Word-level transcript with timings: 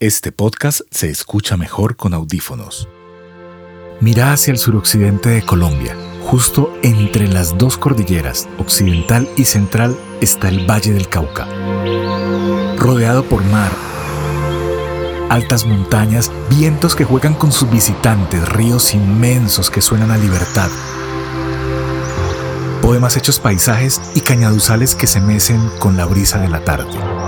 Este 0.00 0.32
podcast 0.32 0.80
se 0.90 1.10
escucha 1.10 1.58
mejor 1.58 1.94
con 1.94 2.14
audífonos. 2.14 2.88
Mira 4.00 4.32
hacia 4.32 4.50
el 4.50 4.56
suroccidente 4.56 5.28
de 5.28 5.42
Colombia. 5.42 5.94
Justo 6.22 6.72
entre 6.82 7.28
las 7.28 7.58
dos 7.58 7.76
cordilleras, 7.76 8.48
occidental 8.56 9.28
y 9.36 9.44
central, 9.44 9.94
está 10.22 10.48
el 10.48 10.64
Valle 10.64 10.94
del 10.94 11.10
Cauca. 11.10 11.46
Rodeado 12.78 13.24
por 13.24 13.44
mar, 13.44 13.70
altas 15.28 15.66
montañas, 15.66 16.32
vientos 16.48 16.96
que 16.96 17.04
juegan 17.04 17.34
con 17.34 17.52
sus 17.52 17.70
visitantes, 17.70 18.48
ríos 18.48 18.94
inmensos 18.94 19.68
que 19.68 19.82
suenan 19.82 20.10
a 20.12 20.16
libertad, 20.16 20.70
poemas 22.80 23.18
hechos 23.18 23.38
paisajes 23.38 24.00
y 24.14 24.22
cañaduzales 24.22 24.94
que 24.94 25.06
se 25.06 25.20
mecen 25.20 25.60
con 25.78 25.98
la 25.98 26.06
brisa 26.06 26.38
de 26.38 26.48
la 26.48 26.64
tarde. 26.64 27.19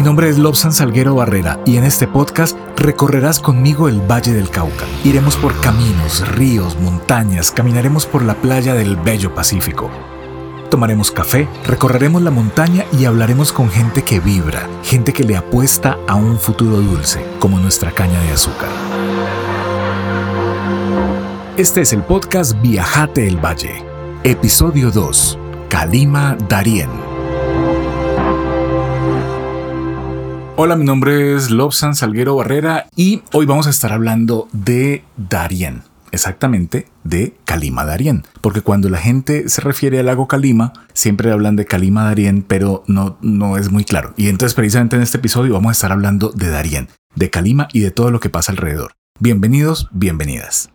Mi 0.00 0.04
nombre 0.04 0.30
es 0.30 0.38
Lobsan 0.38 0.72
Salguero 0.72 1.14
Barrera 1.14 1.60
y 1.66 1.76
en 1.76 1.84
este 1.84 2.08
podcast 2.08 2.56
recorrerás 2.74 3.38
conmigo 3.38 3.86
el 3.86 4.00
Valle 4.00 4.32
del 4.32 4.48
Cauca. 4.48 4.86
Iremos 5.04 5.36
por 5.36 5.60
caminos, 5.60 6.26
ríos, 6.26 6.80
montañas, 6.80 7.52
caminaremos 7.52 8.06
por 8.06 8.22
la 8.22 8.34
playa 8.34 8.72
del 8.72 8.96
Bello 8.96 9.34
Pacífico. 9.34 9.90
Tomaremos 10.70 11.10
café, 11.10 11.46
recorreremos 11.66 12.22
la 12.22 12.30
montaña 12.30 12.86
y 12.98 13.04
hablaremos 13.04 13.52
con 13.52 13.68
gente 13.68 14.00
que 14.00 14.20
vibra, 14.20 14.66
gente 14.84 15.12
que 15.12 15.24
le 15.24 15.36
apuesta 15.36 15.98
a 16.08 16.14
un 16.14 16.38
futuro 16.38 16.78
dulce, 16.78 17.22
como 17.38 17.58
nuestra 17.58 17.90
caña 17.90 18.22
de 18.22 18.32
azúcar. 18.32 18.70
Este 21.58 21.82
es 21.82 21.92
el 21.92 22.02
podcast 22.04 22.58
Viajate 22.62 23.28
el 23.28 23.36
Valle, 23.36 23.84
episodio 24.24 24.90
2, 24.90 25.38
Calima 25.68 26.38
Darien. 26.48 27.09
Hola, 30.62 30.76
mi 30.76 30.84
nombre 30.84 31.34
es 31.34 31.50
Lobsan 31.50 31.94
Salguero 31.94 32.36
Barrera 32.36 32.86
y 32.94 33.22
hoy 33.32 33.46
vamos 33.46 33.66
a 33.66 33.70
estar 33.70 33.94
hablando 33.94 34.46
de 34.52 35.02
Darien, 35.16 35.84
exactamente 36.12 36.86
de 37.02 37.34
Calima 37.46 37.86
Darien, 37.86 38.24
porque 38.42 38.60
cuando 38.60 38.90
la 38.90 38.98
gente 38.98 39.48
se 39.48 39.62
refiere 39.62 39.98
al 40.00 40.04
lago 40.04 40.28
Calima, 40.28 40.74
siempre 40.92 41.32
hablan 41.32 41.56
de 41.56 41.64
Calima 41.64 42.04
Darien, 42.04 42.42
pero 42.42 42.84
no, 42.86 43.16
no 43.22 43.56
es 43.56 43.70
muy 43.70 43.84
claro. 43.84 44.12
Y 44.18 44.28
entonces 44.28 44.52
precisamente 44.52 44.96
en 44.96 45.02
este 45.02 45.16
episodio 45.16 45.54
vamos 45.54 45.70
a 45.70 45.72
estar 45.72 45.92
hablando 45.92 46.28
de 46.28 46.50
Darien, 46.50 46.90
de 47.14 47.30
Calima 47.30 47.68
y 47.72 47.80
de 47.80 47.90
todo 47.90 48.10
lo 48.10 48.20
que 48.20 48.28
pasa 48.28 48.52
alrededor. 48.52 48.92
Bienvenidos, 49.18 49.88
bienvenidas. 49.92 50.68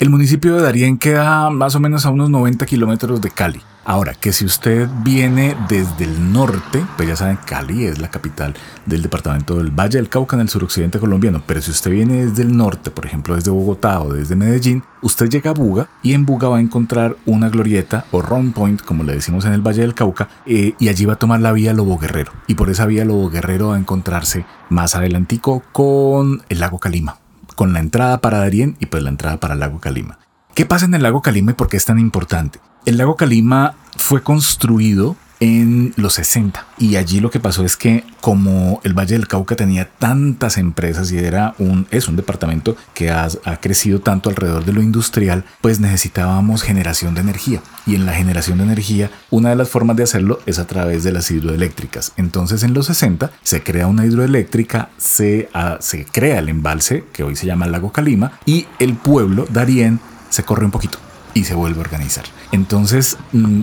El 0.00 0.10
municipio 0.10 0.56
de 0.56 0.62
Darien 0.62 0.98
queda 0.98 1.48
más 1.50 1.76
o 1.76 1.80
menos 1.80 2.06
a 2.06 2.10
unos 2.10 2.28
90 2.28 2.66
kilómetros 2.66 3.20
de 3.20 3.30
Cali. 3.30 3.60
Ahora, 3.88 4.12
que 4.12 4.34
si 4.34 4.44
usted 4.44 4.86
viene 5.02 5.56
desde 5.66 6.04
el 6.04 6.30
norte, 6.30 6.84
pues 6.98 7.08
ya 7.08 7.16
saben, 7.16 7.38
Cali 7.46 7.86
es 7.86 7.98
la 7.98 8.10
capital 8.10 8.52
del 8.84 9.00
departamento 9.00 9.56
del 9.56 9.70
Valle 9.70 9.96
del 9.96 10.10
Cauca 10.10 10.36
en 10.36 10.42
el 10.42 10.50
suroccidente 10.50 10.98
colombiano, 10.98 11.42
pero 11.46 11.62
si 11.62 11.70
usted 11.70 11.92
viene 11.92 12.26
desde 12.26 12.42
el 12.42 12.54
norte, 12.54 12.90
por 12.90 13.06
ejemplo 13.06 13.34
desde 13.34 13.50
Bogotá 13.50 14.02
o 14.02 14.12
desde 14.12 14.36
Medellín, 14.36 14.82
usted 15.00 15.30
llega 15.30 15.52
a 15.52 15.54
Buga 15.54 15.88
y 16.02 16.12
en 16.12 16.26
Buga 16.26 16.50
va 16.50 16.58
a 16.58 16.60
encontrar 16.60 17.16
una 17.24 17.48
glorieta 17.48 18.04
o 18.10 18.20
round 18.20 18.52
point, 18.52 18.82
como 18.82 19.04
le 19.04 19.14
decimos 19.14 19.46
en 19.46 19.54
el 19.54 19.66
Valle 19.66 19.80
del 19.80 19.94
Cauca, 19.94 20.28
eh, 20.44 20.74
y 20.78 20.90
allí 20.90 21.06
va 21.06 21.14
a 21.14 21.18
tomar 21.18 21.40
la 21.40 21.52
vía 21.52 21.72
Lobo 21.72 21.96
Guerrero. 21.96 22.32
Y 22.46 22.56
por 22.56 22.68
esa 22.68 22.84
vía 22.84 23.06
Lobo 23.06 23.30
Guerrero 23.30 23.68
va 23.68 23.76
a 23.76 23.78
encontrarse 23.78 24.44
más 24.68 24.96
adelantico 24.96 25.62
con 25.72 26.42
el 26.50 26.60
lago 26.60 26.78
Calima, 26.78 27.20
con 27.56 27.72
la 27.72 27.80
entrada 27.80 28.20
para 28.20 28.40
Darien 28.40 28.76
y 28.80 28.84
pues 28.84 29.02
la 29.02 29.08
entrada 29.08 29.40
para 29.40 29.54
el 29.54 29.60
lago 29.60 29.80
Calima. 29.80 30.18
¿Qué 30.58 30.66
pasa 30.66 30.86
en 30.86 30.94
el 30.94 31.04
lago 31.04 31.22
Calima 31.22 31.52
y 31.52 31.54
por 31.54 31.68
qué 31.68 31.76
es 31.76 31.84
tan 31.84 32.00
importante? 32.00 32.58
El 32.84 32.96
lago 32.96 33.14
Calima 33.14 33.76
fue 33.96 34.24
construido 34.24 35.14
en 35.38 35.94
los 35.94 36.14
60 36.14 36.66
y 36.78 36.96
allí 36.96 37.20
lo 37.20 37.30
que 37.30 37.38
pasó 37.38 37.64
es 37.64 37.76
que 37.76 38.02
como 38.20 38.80
el 38.82 38.92
Valle 38.92 39.14
del 39.14 39.28
Cauca 39.28 39.54
tenía 39.54 39.88
tantas 39.88 40.58
empresas 40.58 41.12
y 41.12 41.18
era 41.18 41.54
un 41.58 41.86
es 41.92 42.08
un 42.08 42.16
departamento 42.16 42.76
que 42.92 43.12
ha, 43.12 43.28
crecido 43.60 44.00
tanto 44.00 44.30
alrededor 44.30 44.64
de 44.64 44.72
lo 44.72 44.82
industrial 44.82 45.44
pues 45.60 45.78
necesitábamos 45.78 46.62
generación 46.62 47.14
de 47.14 47.20
energía 47.20 47.62
y 47.86 47.94
en 47.94 48.04
la 48.04 48.14
generación 48.14 48.58
de 48.58 48.64
energía 48.64 49.12
una 49.30 49.50
de 49.50 49.54
las 49.54 49.68
formas 49.68 49.96
de 49.96 50.02
hacerlo 50.02 50.40
es 50.44 50.58
a 50.58 50.66
través 50.66 51.04
de 51.04 51.12
las 51.12 51.30
hidroeléctricas 51.30 52.10
entonces 52.16 52.64
en 52.64 52.74
los 52.74 52.86
60 52.86 53.30
se 53.44 53.62
crea 53.62 53.86
una 53.86 54.06
hidroeléctrica 54.06 54.90
se, 54.96 55.48
ah, 55.54 55.76
se 55.78 56.04
crea 56.04 56.40
el 56.40 56.48
embalse 56.48 57.04
que 57.12 57.22
hoy 57.22 57.36
se 57.36 57.46
llama 57.46 57.68
Lago 57.68 57.92
Calima 57.92 58.32
y 58.44 58.66
el 58.80 58.94
pueblo 58.94 59.46
Darien 59.48 60.00
se 60.30 60.42
corre 60.44 60.64
un 60.64 60.70
poquito 60.70 60.98
y 61.34 61.44
se 61.44 61.54
vuelve 61.54 61.78
a 61.78 61.82
organizar. 61.82 62.24
Entonces, 62.52 63.16
mm, 63.32 63.60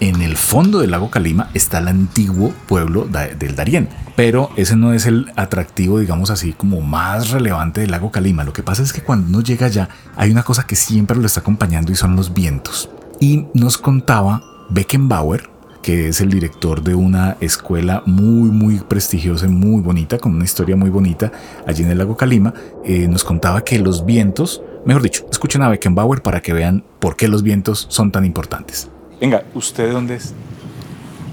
en 0.00 0.22
el 0.22 0.36
fondo 0.36 0.80
del 0.80 0.90
lago 0.90 1.10
Calima 1.10 1.50
está 1.54 1.78
el 1.78 1.88
antiguo 1.88 2.52
pueblo 2.66 3.06
del 3.06 3.54
Darién, 3.54 3.88
pero 4.16 4.50
ese 4.56 4.76
no 4.76 4.92
es 4.92 5.06
el 5.06 5.30
atractivo, 5.36 5.98
digamos 5.98 6.30
así, 6.30 6.52
como 6.52 6.80
más 6.80 7.30
relevante 7.30 7.80
del 7.80 7.90
lago 7.90 8.10
Calima. 8.10 8.44
Lo 8.44 8.52
que 8.52 8.62
pasa 8.62 8.82
es 8.82 8.92
que 8.92 9.02
cuando 9.02 9.28
uno 9.28 9.40
llega 9.40 9.66
allá, 9.66 9.88
hay 10.16 10.30
una 10.30 10.42
cosa 10.42 10.66
que 10.66 10.76
siempre 10.76 11.16
lo 11.16 11.26
está 11.26 11.40
acompañando 11.40 11.92
y 11.92 11.96
son 11.96 12.16
los 12.16 12.34
vientos. 12.34 12.90
Y 13.20 13.46
nos 13.54 13.78
contaba 13.78 14.42
Beckenbauer, 14.70 15.48
que 15.82 16.08
es 16.08 16.20
el 16.20 16.30
director 16.30 16.82
de 16.82 16.94
una 16.94 17.36
escuela 17.40 18.02
muy, 18.06 18.50
muy 18.50 18.78
prestigiosa 18.78 19.46
y 19.46 19.50
muy 19.50 19.82
bonita, 19.82 20.18
con 20.18 20.34
una 20.34 20.44
historia 20.44 20.76
muy 20.76 20.90
bonita 20.90 21.30
allí 21.66 21.82
en 21.82 21.90
el 21.90 21.98
lago 21.98 22.16
Calima, 22.16 22.54
eh, 22.84 23.06
nos 23.08 23.24
contaba 23.24 23.64
que 23.64 23.78
los 23.78 24.06
vientos 24.06 24.62
Mejor 24.84 25.02
dicho, 25.02 25.26
escuchen 25.30 25.62
a 25.62 25.68
Beckenbauer 25.68 26.22
para 26.22 26.40
que 26.40 26.52
vean 26.52 26.84
por 26.98 27.16
qué 27.16 27.28
los 27.28 27.42
vientos 27.42 27.86
son 27.88 28.10
tan 28.10 28.24
importantes. 28.24 28.88
Venga, 29.20 29.44
¿usted 29.54 29.86
de 29.86 29.92
dónde 29.92 30.16
es? 30.16 30.34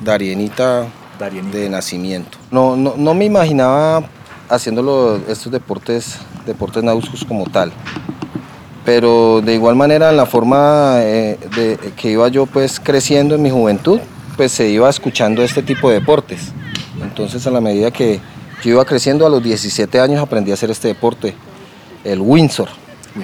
Darienita, 0.03 0.87
de 1.51 1.69
nacimiento. 1.69 2.37
No, 2.51 2.77
no, 2.77 2.93
no 2.95 3.13
me 3.13 3.25
imaginaba 3.25 4.03
haciendo 4.47 5.21
estos 5.27 5.51
deportes, 5.51 6.17
deportes 6.45 6.83
náuticos 6.83 7.25
como 7.25 7.45
tal. 7.45 7.71
Pero 8.85 9.41
de 9.41 9.53
igual 9.53 9.75
manera, 9.75 10.09
en 10.09 10.17
la 10.17 10.25
forma 10.25 10.99
eh, 10.99 11.37
de, 11.55 11.77
que 11.97 12.11
iba 12.11 12.27
yo 12.29 12.45
pues 12.45 12.79
creciendo 12.79 13.35
en 13.35 13.41
mi 13.41 13.49
juventud, 13.49 13.99
pues 14.37 14.51
se 14.51 14.69
iba 14.69 14.89
escuchando 14.89 15.43
este 15.43 15.61
tipo 15.61 15.89
de 15.89 15.99
deportes. 15.99 16.53
Entonces 17.01 17.45
a 17.47 17.51
la 17.51 17.61
medida 17.61 17.91
que 17.91 18.19
yo 18.63 18.71
iba 18.71 18.85
creciendo, 18.85 19.25
a 19.25 19.29
los 19.29 19.43
17 19.43 19.99
años 19.99 20.21
aprendí 20.21 20.51
a 20.51 20.53
hacer 20.53 20.71
este 20.71 20.87
deporte, 20.87 21.35
el 22.03 22.21
Windsor. 22.21 22.69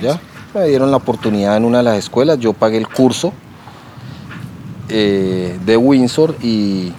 ¿Ya? 0.02 0.20
Me 0.54 0.68
dieron 0.68 0.92
la 0.92 0.98
oportunidad 0.98 1.58
en 1.58 1.66
una 1.66 1.80
de 1.80 1.84
las 1.84 1.98
escuelas, 1.98 2.40
yo 2.40 2.54
pagué 2.54 2.78
el 2.78 2.88
curso 2.88 3.34
eh, 4.90 5.58
de 5.66 5.78
Windsor 5.78 6.36
y 6.42 6.94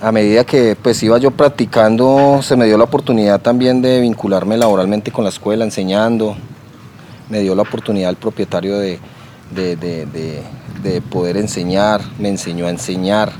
a 0.00 0.12
medida 0.12 0.44
que 0.44 0.76
pues 0.80 1.02
iba 1.02 1.18
yo 1.18 1.32
practicando 1.32 2.40
se 2.42 2.54
me 2.56 2.66
dio 2.66 2.78
la 2.78 2.84
oportunidad 2.84 3.40
también 3.40 3.82
de 3.82 4.00
vincularme 4.00 4.56
laboralmente 4.56 5.10
con 5.10 5.24
la 5.24 5.30
escuela, 5.30 5.64
enseñando, 5.64 6.36
me 7.28 7.40
dio 7.40 7.54
la 7.54 7.62
oportunidad 7.62 8.10
el 8.10 8.16
propietario 8.16 8.78
de, 8.78 9.00
de 9.50 11.00
poder 11.10 11.36
enseñar, 11.36 12.00
me 12.18 12.28
enseñó 12.28 12.66
a 12.66 12.70
enseñar, 12.70 13.32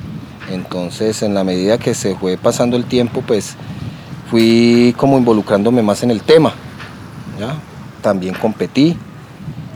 entonces 0.51 1.23
en 1.23 1.35
la 1.35 1.45
medida 1.45 1.79
que 1.79 1.95
se 1.95 2.17
fue 2.17 2.37
pasando 2.37 2.77
el 2.77 2.85
tiempo 2.85 3.23
pues 3.27 3.55
fui 4.31 4.95
como 4.97 5.19
involucrándome 5.19 5.83
más 5.83 6.03
en 6.03 6.11
el 6.11 6.23
tema, 6.23 6.53
¿ya? 7.39 7.57
También 8.01 8.35
competí 8.35 8.97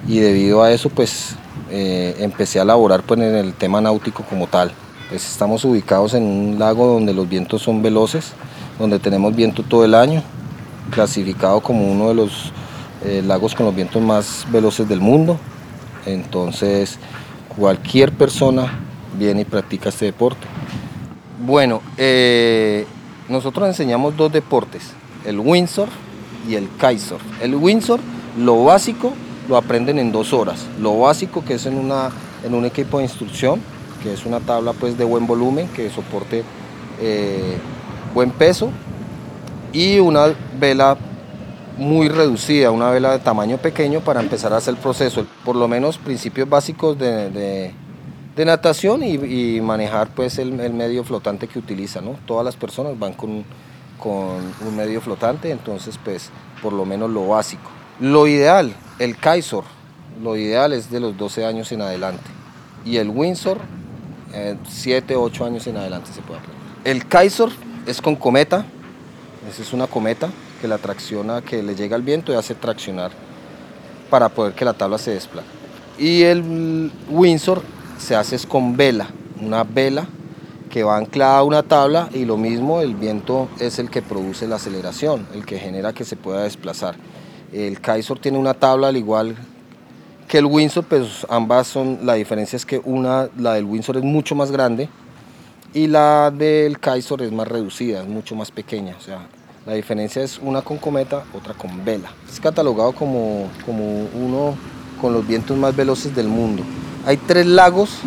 y 0.07 0.19
debido 0.19 0.63
a 0.63 0.73
eso 0.73 0.89
pues 0.89 1.37
eh, 1.71 2.17
empecé 2.19 2.61
a 2.61 2.65
laborar 2.65 3.03
pues, 3.03 3.21
en 3.21 3.35
el 3.35 3.55
tema 3.55 3.81
náutico 3.81 4.23
como 4.25 4.47
tal. 4.47 4.73
Pues, 5.09 5.31
estamos 5.31 5.65
ubicados 5.65 6.15
en 6.15 6.25
un 6.25 6.59
lago 6.59 6.87
donde 6.87 7.15
los 7.15 7.29
vientos 7.29 7.63
son 7.63 7.83
veloces, 7.83 8.33
donde 8.79 8.99
tenemos 8.99 9.35
viento 9.35 9.63
todo 9.63 9.85
el 9.85 9.95
año, 9.95 10.23
clasificado 10.91 11.61
como 11.61 11.91
uno 11.91 12.09
de 12.09 12.15
los 12.15 12.53
eh, 13.05 13.23
lagos 13.25 13.55
con 13.55 13.67
los 13.67 13.75
vientos 13.75 14.03
más 14.03 14.47
veloces 14.51 14.89
del 14.89 15.01
mundo. 15.01 15.39
Entonces 16.07 16.99
cualquier 17.57 18.13
persona 18.13 18.81
viene 19.19 19.43
y 19.43 19.45
practica 19.45 19.91
este 19.91 20.07
deporte. 20.07 20.47
Bueno, 21.45 21.83
eh, 21.97 22.87
nosotros 23.29 23.69
enseñamos 23.69 24.17
dos 24.17 24.33
deportes, 24.33 24.93
el 25.25 25.41
windsurf 25.41 25.91
y 26.49 26.55
el 26.55 26.69
kitesurf. 26.69 27.23
El 27.41 27.55
windsurf 27.55 28.03
lo 28.39 28.65
básico 28.65 29.13
lo 29.49 29.57
aprenden 29.57 29.99
en 29.99 30.13
dos 30.13 30.33
horas. 30.33 30.67
Lo 30.81 30.99
básico 31.01 31.45
que 31.45 31.55
es 31.55 31.67
en, 31.67 31.77
una, 31.77 32.11
en 32.45 32.55
un 32.55 32.65
equipo 32.65 32.99
de 32.99 33.05
instrucción, 33.05 33.61
que 34.03 34.13
es 34.13 34.25
una 34.25 34.41
tabla 34.41 34.73
pues, 34.73 34.97
de 34.97 35.05
buen 35.05 35.27
volumen, 35.27 35.69
que 35.69 35.91
soporte 35.91 36.45
eh, 37.01 37.57
buen 38.15 38.31
peso, 38.31 38.71
y 39.73 39.99
una 39.99 40.35
vela 40.59 40.97
muy 41.79 42.09
reducida, 42.09 42.71
una 42.71 42.91
vela 42.91 43.13
de 43.13 43.19
tamaño 43.19 43.59
pequeño 43.59 44.01
para 44.01 44.21
empezar 44.21 44.53
a 44.53 44.59
hacer 44.59 44.75
el 44.75 44.81
proceso, 44.81 45.27
por 45.45 45.57
lo 45.57 45.69
menos 45.69 45.99
principios 45.99 46.49
básicos 46.49 46.99
de, 46.99 47.73
natación 48.37 49.03
y, 49.03 49.61
manejar 49.61 50.09
pues 50.15 50.39
el, 50.39 50.53
medio 50.53 51.05
flotante 51.05 51.49
que 51.49 51.59
utiliza. 51.59 52.01
¿no? 52.01 52.17
Todas 52.27 52.45
las 52.45 52.57
personas 52.57 52.99
van 52.99 53.15
con, 53.15 53.45
con 54.03 54.41
un 54.67 54.77
medio 54.77 55.01
flotante, 55.01 55.51
entonces 55.51 55.99
pues 56.03 56.31
por 56.61 56.73
lo 56.73 56.85
menos 56.85 57.09
lo 57.11 57.29
básico. 57.29 57.71
Lo 58.01 58.27
ideal, 58.27 58.75
el 58.99 59.17
Kaiser, 59.17 59.63
lo 60.23 60.37
ideal 60.37 60.73
es 60.73 60.91
de 60.91 60.99
los 60.99 61.17
12 61.17 61.45
años 61.45 61.71
en 61.71 61.83
adelante. 61.83 62.25
Y 62.85 62.97
el 62.97 63.11
Windsor 63.11 63.59
7, 64.69 65.15
8 65.15 65.45
años 65.45 65.67
en 65.69 65.77
adelante 65.77 66.11
se 66.13 66.21
puede 66.23 66.41
aprender. 66.41 66.63
El 66.85 67.05
kitesurf 67.05 67.55
es 67.87 68.01
con 68.03 68.17
cometa, 68.17 68.65
esa 69.49 69.63
es 69.63 69.73
una 69.73 69.87
cometa 69.87 70.31
que 70.61 70.67
la 70.67 70.79
tracciona, 70.79 71.43
que 71.43 71.63
le 71.63 71.77
llega 71.77 71.95
al 71.95 72.03
viento 72.03 72.33
y 72.33 72.35
hace 72.35 72.57
traccionar 72.57 73.13
para 74.11 74.29
poder 74.29 74.55
que 74.55 74.65
la 74.65 74.73
tabla 74.73 74.99
se 74.99 75.13
desplace. 75.13 75.47
Y 75.97 76.23
el 76.23 76.91
windsurf 77.09 77.63
se 77.99 78.17
hace 78.17 78.37
con 78.49 78.77
vela, 78.77 79.09
una 79.41 79.63
vela 79.63 80.09
que 80.73 80.85
va 80.85 80.97
anclada 80.97 81.37
a 81.37 81.43
una 81.43 81.63
tabla 81.63 82.09
y 82.15 82.25
lo 82.25 82.39
mismo, 82.39 82.81
el 82.81 82.95
viento 82.95 83.51
es 83.61 83.79
el 83.79 83.91
que 83.91 84.01
produce 84.01 84.49
la 84.49 84.57
aceleración, 84.57 85.29
el 85.35 85.45
que 85.45 85.59
genera 85.59 85.93
que 85.93 86.07
se 86.07 86.17
pueda 86.17 86.45
desplazar. 86.45 86.95
El 87.53 87.77
kitesurf 87.77 88.23
tiene 88.23 88.39
una 88.39 88.55
tabla 88.55 88.89
al 88.89 88.97
igual 88.97 89.37
que 90.27 90.39
el 90.39 90.47
Windsor, 90.47 90.85
pues 90.85 91.27
ambas 91.29 91.67
son, 91.67 91.99
la 92.07 92.15
diferencia 92.15 92.57
es 92.57 92.65
que 92.65 92.81
una, 92.87 93.29
la 93.37 93.53
del 93.53 93.67
Windsor 93.67 93.99
es 93.99 94.03
mucho 94.03 94.35
más 94.35 94.51
grande 94.51 94.89
y 95.75 95.89
la 95.89 96.31
del 96.31 96.79
Kaiser 96.79 97.21
es 97.21 97.33
más 97.33 97.49
reducida, 97.49 98.01
es 98.01 98.09
mucho 98.09 98.35
más 98.35 98.51
pequeña. 98.51 98.97
O 98.99 99.03
sea, 99.03 99.27
la 99.67 99.75
diferencia 99.75 100.23
es 100.23 100.39
una 100.39 100.63
con 100.63 100.79
cometa, 100.79 101.25
otra 101.35 101.53
con 101.53 101.85
vela. 101.85 102.11
Es 102.27 102.41
catalogado 102.41 102.93
como, 102.93 103.47
como 103.67 104.07
uno 104.15 104.55
con 105.03 105.13
los 105.13 105.27
vientos 105.27 105.55
más 105.59 105.77
veloces 105.77 106.17
del 106.17 106.29
mundo. 106.29 106.63
Hay 107.05 107.19
tres 107.19 107.45
lagos 107.45 107.99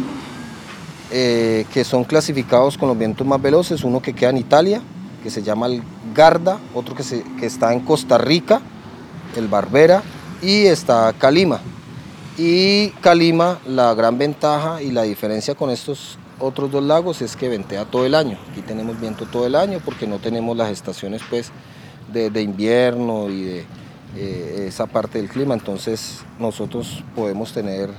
eh, 1.11 1.65
que 1.73 1.83
son 1.83 2.03
clasificados 2.03 2.77
con 2.77 2.89
los 2.89 2.97
vientos 2.97 3.25
más 3.25 3.41
veloces, 3.41 3.83
uno 3.83 4.01
que 4.01 4.13
queda 4.13 4.31
en 4.31 4.37
Italia, 4.37 4.81
que 5.23 5.29
se 5.29 5.43
llama 5.43 5.67
el 5.67 5.81
Garda, 6.13 6.59
otro 6.73 6.95
que, 6.95 7.03
se, 7.03 7.23
que 7.39 7.45
está 7.45 7.73
en 7.73 7.81
Costa 7.81 8.17
Rica, 8.17 8.61
el 9.35 9.47
Barbera, 9.47 10.03
y 10.41 10.65
está 10.65 11.13
Calima. 11.17 11.59
Y 12.37 12.89
Calima, 13.01 13.59
la 13.65 13.93
gran 13.93 14.17
ventaja 14.17 14.81
y 14.81 14.91
la 14.91 15.03
diferencia 15.03 15.55
con 15.55 15.69
estos 15.69 16.17
otros 16.39 16.71
dos 16.71 16.83
lagos 16.83 17.21
es 17.21 17.35
que 17.35 17.49
ventea 17.49 17.85
todo 17.85 18.05
el 18.05 18.15
año. 18.15 18.37
Aquí 18.51 18.61
tenemos 18.61 18.99
viento 18.99 19.25
todo 19.25 19.47
el 19.47 19.55
año 19.55 19.79
porque 19.83 20.07
no 20.07 20.19
tenemos 20.19 20.55
las 20.57 20.69
estaciones 20.69 21.21
pues, 21.29 21.51
de, 22.11 22.41
invierno 22.41 23.29
y 23.29 23.43
de 23.43 23.65
eh, 24.17 24.65
esa 24.67 24.85
parte 24.85 25.19
del 25.19 25.29
clima. 25.29 25.53
Entonces 25.53 26.21
nosotros 26.39 27.03
podemos 27.15 27.53
tener 27.53 27.89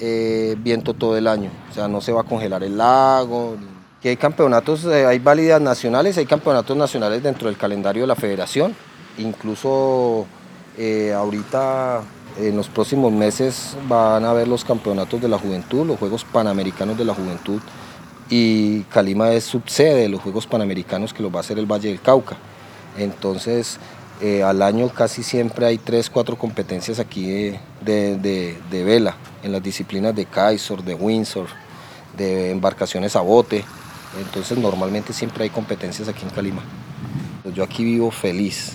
eh, 0.00 0.56
viento 0.58 0.94
todo 0.94 1.16
el 1.16 1.26
año. 1.26 1.50
O 1.70 1.74
sea, 1.74 1.88
no 1.88 2.00
se 2.00 2.12
va 2.12 2.22
a 2.22 2.24
congelar 2.24 2.62
el 2.64 2.76
lago. 2.76 3.56
Que 4.02 4.08
hay 4.08 4.16
campeonatos, 4.16 4.84
eh, 4.86 5.04
hay 5.04 5.18
válidas 5.18 5.60
nacionales, 5.60 6.16
hay 6.16 6.26
campeonatos 6.26 6.76
nacionales 6.76 7.22
dentro 7.22 7.48
del 7.48 7.56
calendario 7.56 8.02
de 8.02 8.06
la 8.06 8.16
federación. 8.16 8.74
Incluso 9.18 10.26
ahorita 11.14 12.00
en 12.38 12.56
los 12.56 12.68
próximos 12.68 13.12
meses 13.12 13.76
van 13.86 14.24
a 14.24 14.30
haber 14.30 14.48
los 14.48 14.64
campeonatos 14.64 15.20
de 15.20 15.28
la 15.28 15.38
juventud, 15.38 15.86
los 15.86 15.98
Juegos 15.98 16.24
Panamericanos 16.24 16.96
de 16.96 17.04
la 17.04 17.12
Juventud 17.12 17.60
y 18.30 18.82
Calima 18.84 19.32
es 19.32 19.44
subsede 19.44 20.02
de 20.02 20.08
los 20.08 20.20
Juegos 20.22 20.46
Panamericanos 20.46 21.12
que 21.12 21.22
los 21.22 21.34
va 21.34 21.38
a 21.38 21.40
hacer 21.40 21.58
el 21.58 21.66
Valle 21.66 21.88
del 21.88 22.00
Cauca. 22.00 22.36
Entonces, 22.96 23.78
eh, 24.20 24.42
al 24.42 24.60
año 24.60 24.88
casi 24.90 25.22
siempre 25.22 25.64
hay 25.64 25.78
tres, 25.78 26.10
cuatro 26.10 26.36
competencias 26.36 26.98
aquí 26.98 27.54
de, 27.80 28.58
vela, 28.70 29.16
en 29.42 29.52
las 29.52 29.62
disciplinas 29.62 30.14
de 30.14 30.26
kitesurf, 30.26 30.84
de 30.84 30.94
windsurf, 30.94 31.50
de 32.16 32.50
embarcaciones 32.50 33.16
a 33.16 33.22
bote. 33.22 33.64
Entonces, 34.18 34.58
normalmente 34.58 35.14
siempre 35.14 35.44
hay 35.44 35.50
competencias 35.50 36.06
aquí 36.08 36.24
en 36.24 36.30
Calima. 36.30 36.62
Yo 37.54 37.64
aquí 37.64 37.82
vivo 37.82 38.10
feliz, 38.10 38.72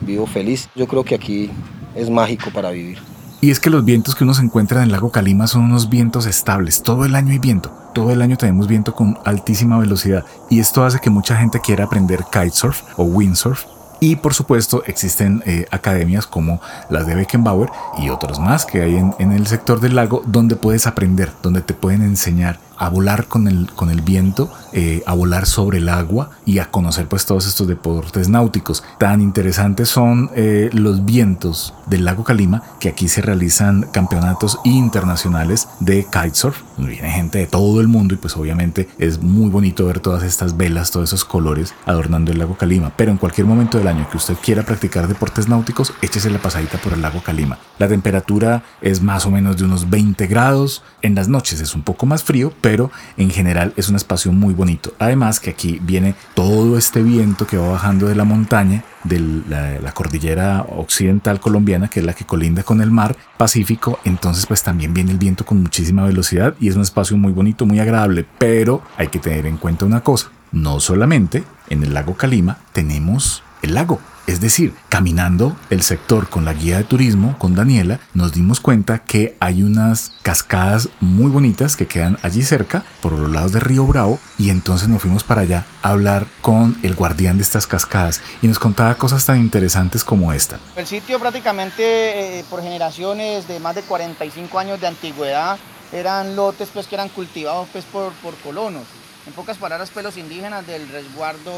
vivo 0.00 0.26
feliz. 0.26 0.68
Yo 0.74 0.88
creo 0.88 1.04
que 1.04 1.14
aquí 1.14 1.50
es 1.94 2.10
mágico 2.10 2.50
para 2.50 2.70
vivir. 2.70 2.98
Y 3.40 3.52
es 3.52 3.60
que 3.60 3.70
los 3.70 3.84
vientos 3.84 4.16
que 4.16 4.24
uno 4.24 4.34
se 4.34 4.42
encuentra 4.42 4.78
en 4.78 4.84
el 4.86 4.92
lago 4.92 5.12
Calima 5.12 5.46
son 5.46 5.62
unos 5.62 5.88
vientos 5.88 6.26
estables. 6.26 6.82
Todo 6.82 7.04
el 7.04 7.14
año 7.14 7.30
hay 7.30 7.38
viento. 7.38 7.70
Todo 7.94 8.10
el 8.10 8.20
año 8.20 8.36
tenemos 8.36 8.66
viento 8.66 8.94
con 8.96 9.16
altísima 9.24 9.78
velocidad. 9.78 10.24
Y 10.50 10.58
esto 10.58 10.84
hace 10.84 10.98
que 10.98 11.08
mucha 11.08 11.36
gente 11.36 11.60
quiera 11.60 11.84
aprender 11.84 12.24
kitesurf 12.32 12.82
o 12.96 13.04
windsurf 13.04 13.64
y 14.00 14.16
por 14.16 14.34
supuesto 14.34 14.82
existen 14.86 15.42
eh, 15.46 15.66
academias 15.70 16.26
como 16.26 16.60
las 16.90 17.06
de 17.06 17.14
Beckenbauer 17.14 17.70
y 17.98 18.10
otras 18.10 18.38
más 18.38 18.64
que 18.64 18.82
hay 18.82 18.96
en, 18.96 19.14
en, 19.18 19.32
el 19.32 19.46
sector 19.46 19.80
del 19.80 19.96
lago 19.96 20.22
donde 20.26 20.56
puedes 20.56 20.86
aprender, 20.86 21.32
donde 21.42 21.60
te 21.60 21.74
pueden 21.74 22.02
enseñar 22.02 22.58
a 22.78 22.88
volar 22.88 23.26
con 23.26 23.48
el, 23.48 23.70
con 23.74 23.90
el 23.90 24.00
viento, 24.00 24.50
eh, 24.72 25.02
a 25.06 25.14
volar 25.14 25.46
sobre 25.46 25.78
el 25.78 25.88
agua 25.88 26.30
y 26.46 26.58
a 26.58 26.70
conocer 26.70 27.08
pues 27.08 27.26
todos 27.26 27.46
estos 27.46 27.66
deportes 27.66 28.28
náuticos. 28.28 28.84
Tan 28.98 29.20
interesantes 29.20 29.88
son 29.88 30.30
eh, 30.34 30.70
los 30.72 31.04
vientos 31.04 31.74
del 31.86 32.04
lago 32.04 32.24
Calima 32.24 32.62
que 32.80 32.88
aquí 32.88 33.08
se 33.08 33.22
realizan 33.22 33.88
campeonatos 33.92 34.58
internacionales 34.64 35.68
de 35.80 36.04
kitesurf. 36.04 36.62
Viene 36.76 37.10
gente 37.10 37.38
de 37.38 37.46
todo 37.46 37.80
el 37.80 37.88
mundo 37.88 38.14
y 38.14 38.18
pues 38.18 38.36
obviamente 38.36 38.88
es 38.98 39.20
muy 39.20 39.50
bonito 39.50 39.86
ver 39.86 40.00
todas 40.00 40.22
estas 40.22 40.56
velas, 40.56 40.90
todos 40.90 41.08
esos 41.08 41.24
colores 41.24 41.74
adornando 41.86 42.30
el 42.30 42.38
lago 42.38 42.56
Calima. 42.56 42.92
Pero 42.96 43.10
en 43.10 43.18
cualquier 43.18 43.46
momento 43.46 43.78
del 43.78 43.88
año 43.88 44.08
que 44.10 44.16
usted 44.16 44.36
quiera 44.42 44.62
practicar 44.62 45.08
deportes 45.08 45.48
náuticos, 45.48 45.92
échese 46.02 46.30
la 46.30 46.38
pasadita 46.38 46.78
por 46.78 46.92
el 46.92 47.02
lago 47.02 47.22
Calima. 47.22 47.58
La 47.78 47.88
temperatura 47.88 48.62
es 48.80 49.02
más 49.02 49.26
o 49.26 49.30
menos 49.30 49.56
de 49.56 49.64
unos 49.64 49.90
20 49.90 50.26
grados. 50.26 50.82
En 51.02 51.14
las 51.14 51.28
noches 51.28 51.60
es 51.60 51.74
un 51.74 51.82
poco 51.82 52.06
más 52.06 52.22
frío, 52.22 52.52
pero 52.60 52.67
en 53.16 53.30
general 53.30 53.72
es 53.76 53.88
un 53.88 53.96
espacio 53.96 54.32
muy 54.32 54.52
bonito. 54.54 54.92
Además 54.98 55.40
que 55.40 55.50
aquí 55.50 55.80
viene 55.82 56.14
todo 56.34 56.76
este 56.76 57.02
viento 57.02 57.46
que 57.46 57.56
va 57.56 57.70
bajando 57.70 58.08
de 58.08 58.14
la 58.14 58.24
montaña, 58.24 58.84
de 59.04 59.20
la, 59.48 59.92
cordillera 59.92 60.64
occidental 60.76 61.40
colombiana, 61.40 61.88
que 61.88 62.00
es 62.00 62.06
la 62.06 62.12
que 62.12 62.24
colinda 62.24 62.62
con 62.62 62.80
el 62.80 62.90
mar 62.90 63.16
Pacífico, 63.36 63.98
entonces 64.04 64.46
pues 64.46 64.62
también 64.62 64.92
viene 64.92 65.12
el 65.12 65.18
viento 65.18 65.44
con 65.44 65.62
muchísima 65.62 66.04
velocidad 66.04 66.54
y 66.60 66.68
es 66.68 66.76
un 66.76 66.82
espacio 66.82 67.16
muy 67.16 67.32
bonito, 67.32 67.66
muy 67.66 67.80
agradable, 67.80 68.26
pero 68.38 68.82
hay 68.96 69.08
que 69.08 69.18
tener 69.18 69.46
en 69.46 69.56
cuenta 69.56 69.84
una 69.84 70.00
cosa, 70.00 70.30
no 70.52 70.80
solamente 70.80 71.44
en 71.70 71.82
el 71.82 71.94
lago 71.94 72.14
Calima 72.14 72.58
tenemos 72.72 73.42
el 73.62 73.74
lago, 73.74 74.00
es 74.28 74.42
decir, 74.42 74.74
caminando 74.90 75.56
el 75.70 75.82
sector 75.82 76.28
con 76.28 76.44
la 76.44 76.52
guía 76.52 76.76
de 76.76 76.84
turismo, 76.84 77.38
con 77.38 77.54
Daniela, 77.54 77.98
nos 78.12 78.34
dimos 78.34 78.60
cuenta 78.60 78.98
que 78.98 79.38
hay 79.40 79.62
unas 79.62 80.12
cascadas 80.20 80.90
muy 81.00 81.30
bonitas 81.30 81.76
que 81.76 81.86
quedan 81.86 82.18
allí 82.22 82.42
cerca, 82.42 82.84
por 83.00 83.12
los 83.12 83.30
lados 83.30 83.52
de 83.52 83.60
Río 83.60 83.86
Bravo, 83.86 84.18
y 84.36 84.50
entonces 84.50 84.86
nos 84.90 85.00
fuimos 85.00 85.24
para 85.24 85.40
allá 85.40 85.64
a 85.82 85.92
hablar 85.92 86.26
con 86.42 86.78
el 86.82 86.94
guardián 86.94 87.38
de 87.38 87.42
estas 87.42 87.66
cascadas 87.66 88.20
y 88.42 88.48
nos 88.48 88.58
contaba 88.58 88.96
cosas 88.96 89.24
tan 89.24 89.40
interesantes 89.40 90.04
como 90.04 90.30
esta. 90.34 90.60
El 90.76 90.86
sitio 90.86 91.18
prácticamente 91.18 92.38
eh, 92.38 92.44
por 92.50 92.62
generaciones 92.62 93.48
de 93.48 93.58
más 93.60 93.76
de 93.76 93.82
45 93.82 94.58
años 94.58 94.78
de 94.78 94.88
antigüedad 94.88 95.58
eran 95.90 96.36
lotes 96.36 96.68
pues 96.70 96.86
que 96.86 96.96
eran 96.96 97.08
cultivados 97.08 97.66
pues 97.72 97.86
por, 97.86 98.12
por 98.12 98.34
colonos 98.34 98.84
en 99.28 99.34
pocas 99.34 99.58
palabras, 99.58 99.90
pues 99.92 100.02
los 100.02 100.16
indígenas 100.16 100.66
del 100.66 100.88
resguardo 100.88 101.52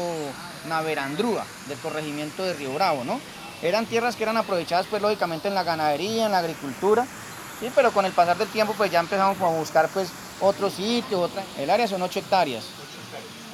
Naverandrúa, 0.67 1.45
del 1.67 1.77
corregimiento 1.77 2.43
de 2.43 2.53
Río 2.53 2.73
Bravo, 2.73 3.05
¿no? 3.05 3.19
Eran 3.61 3.85
tierras 3.85 4.17
que 4.17 4.23
eran 4.23 4.35
aprovechadas, 4.35 4.87
pues 4.89 5.01
lógicamente 5.01 5.47
en 5.47 5.55
la 5.55 5.63
ganadería, 5.63 6.25
en 6.25 6.33
la 6.33 6.39
agricultura, 6.39 7.07
sí, 7.61 7.71
pero 7.73 7.93
con 7.93 8.05
el 8.05 8.11
pasar 8.11 8.37
del 8.37 8.49
tiempo, 8.49 8.73
pues 8.77 8.91
ya 8.91 8.99
empezamos 8.99 9.39
a 9.39 9.47
buscar, 9.47 9.87
pues, 9.87 10.09
otro 10.41 10.69
sitio, 10.69 11.21
otra. 11.21 11.43
El 11.57 11.69
área 11.69 11.87
son 11.87 12.01
8 12.01 12.19
hectáreas. 12.19 12.65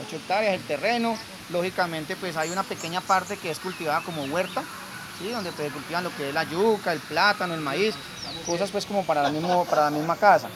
8 0.08 0.16
hectáreas 0.16 0.56
el 0.56 0.64
terreno, 0.64 1.16
lógicamente, 1.50 2.16
pues 2.16 2.38
hay 2.38 2.50
una 2.50 2.64
pequeña 2.64 3.02
parte 3.02 3.38
que 3.38 3.52
es 3.52 3.60
cultivada 3.60 4.02
como 4.02 4.24
huerta, 4.24 4.64
¿sí? 5.20 5.30
donde 5.30 5.52
pues, 5.52 5.72
cultivan 5.72 6.04
lo 6.04 6.16
que 6.16 6.30
es 6.30 6.34
la 6.34 6.44
yuca, 6.44 6.92
el 6.92 7.00
plátano, 7.02 7.54
el 7.54 7.62
maíz, 7.62 7.94
cosas 8.48 8.72
pues 8.72 8.88
como 8.88 9.06
para 9.06 9.22
la, 9.22 9.30
mismo, 9.30 9.64
para 9.66 9.84
la 9.84 9.92
misma 9.92 10.16
casa. 10.16 10.48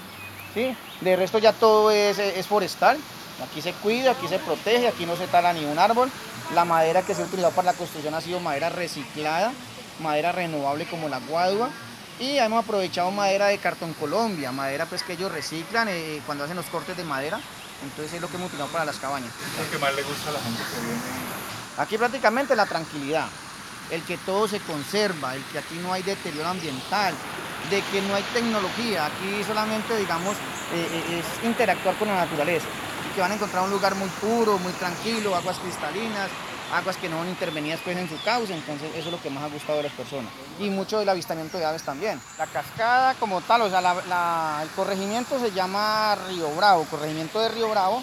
¿sí? 0.56 0.76
De 1.02 1.16
resto 1.16 1.38
ya 1.38 1.54
todo 1.54 1.92
es 1.92 2.48
forestal, 2.48 2.98
Aquí 3.44 3.62
se 3.62 3.74
cuida, 3.74 4.12
aquí 4.12 4.28
se 4.28 4.40
protege, 4.40 4.88
aquí 4.88 5.06
no 5.06 5.16
se 5.16 5.28
tala 5.28 5.54
ni 5.54 5.66
un 5.66 5.80
árbol. 5.80 6.12
La 6.54 6.66
madera 6.66 7.02
que 7.02 7.16
se 7.16 7.22
ha 7.22 7.26
utilizado 7.26 7.54
para 7.54 7.72
la 7.72 7.78
construcción 7.78 8.14
ha 8.14 8.22
sido 8.22 8.40
madera 8.40 8.70
reciclada, 8.70 9.52
madera 10.00 10.32
renovable 10.32 10.86
como 10.86 11.10
la 11.10 11.20
guadua. 11.20 11.70
Y 12.20 12.38
hemos 12.38 12.64
aprovechado 12.64 13.10
madera 13.10 13.48
de 13.48 13.58
Cartón 13.58 13.94
Colombia, 13.94 14.52
madera 14.52 14.86
pues 14.86 15.02
que 15.02 15.14
ellos 15.14 15.32
reciclan 15.32 15.88
eh, 15.90 16.22
cuando 16.26 16.44
hacen 16.44 16.56
los 16.56 16.68
cortes 16.68 16.96
de 16.96 17.04
madera. 17.04 17.40
Entonces 17.84 18.14
es 18.14 18.22
lo 18.22 18.28
que 18.28 18.36
hemos 18.36 18.48
utilizado 18.48 18.72
para 18.72 18.86
las 18.86 18.98
cabañas. 18.98 19.32
¿Qué 19.34 19.62
es 19.62 19.68
lo 19.68 19.72
que 19.72 19.78
más 19.80 19.96
le 19.96 20.04
gusta 20.04 20.30
a 20.30 20.34
la 20.34 20.40
gente 20.40 20.62
que 20.62 20.82
viene? 20.82 21.02
Aquí 21.78 21.98
prácticamente 21.98 22.56
la 22.56 22.68
tranquilidad, 22.68 23.28
el 23.90 24.04
que 24.04 24.18
todo 24.18 24.48
se 24.48 24.60
conserva, 24.60 25.34
el 25.34 25.44
que 25.46 25.58
aquí 25.58 25.76
no 25.82 25.94
hay 25.94 26.04
deterioro 26.04 26.50
ambiental, 26.50 27.16
de 27.72 27.82
que 27.82 28.02
no 28.04 28.14
hay 28.14 28.24
tecnología, 28.34 29.08
aquí 29.08 29.44
solamente 29.48 29.98
digamos 29.98 30.36
eh, 30.74 30.88
eh, 30.92 31.20
es 31.20 31.46
interactuar 31.46 31.96
con 31.96 32.10
la 32.10 32.16
naturaleza 32.26 32.68
que 33.12 33.22
van 33.22 33.32
a 33.32 33.36
encontrar 33.36 33.64
un 33.64 33.72
lugar 33.72 33.96
muy 33.96 34.10
puro, 34.10 34.58
muy 34.60 34.72
tranquilo, 34.74 35.36
aguas 35.36 35.58
cristalinas, 35.60 36.30
aguas 36.74 36.98
que 36.98 37.10
no 37.10 37.18
van 37.18 37.30
intervenidas 37.30 37.80
pues, 37.84 37.98
en 37.98 38.10
su 38.10 38.22
cauce, 38.24 38.54
entonces 38.54 38.90
eso 38.96 39.08
es 39.08 39.12
lo 39.12 39.22
que 39.22 39.30
más 39.30 39.44
ha 39.44 39.48
gustado 39.48 39.78
de 39.78 39.84
las 39.84 39.94
personas. 39.94 40.32
Y 40.60 40.70
mucho 40.70 41.00
del 41.00 41.10
avistamiento 41.10 41.58
de 41.58 41.66
aves 41.66 41.84
también. 41.84 42.22
La 42.38 42.48
cascada 42.48 43.14
como 43.16 43.42
tal, 43.42 43.62
o 43.62 43.70
sea, 43.70 44.60
el 44.64 44.70
corregimiento 44.70 45.40
se 45.40 45.52
llama 45.52 46.16
Río 46.28 46.50
Bravo, 46.56 46.86
corregimiento 46.90 47.40
de 47.40 47.50
Río 47.50 47.70
Bravo, 47.70 48.02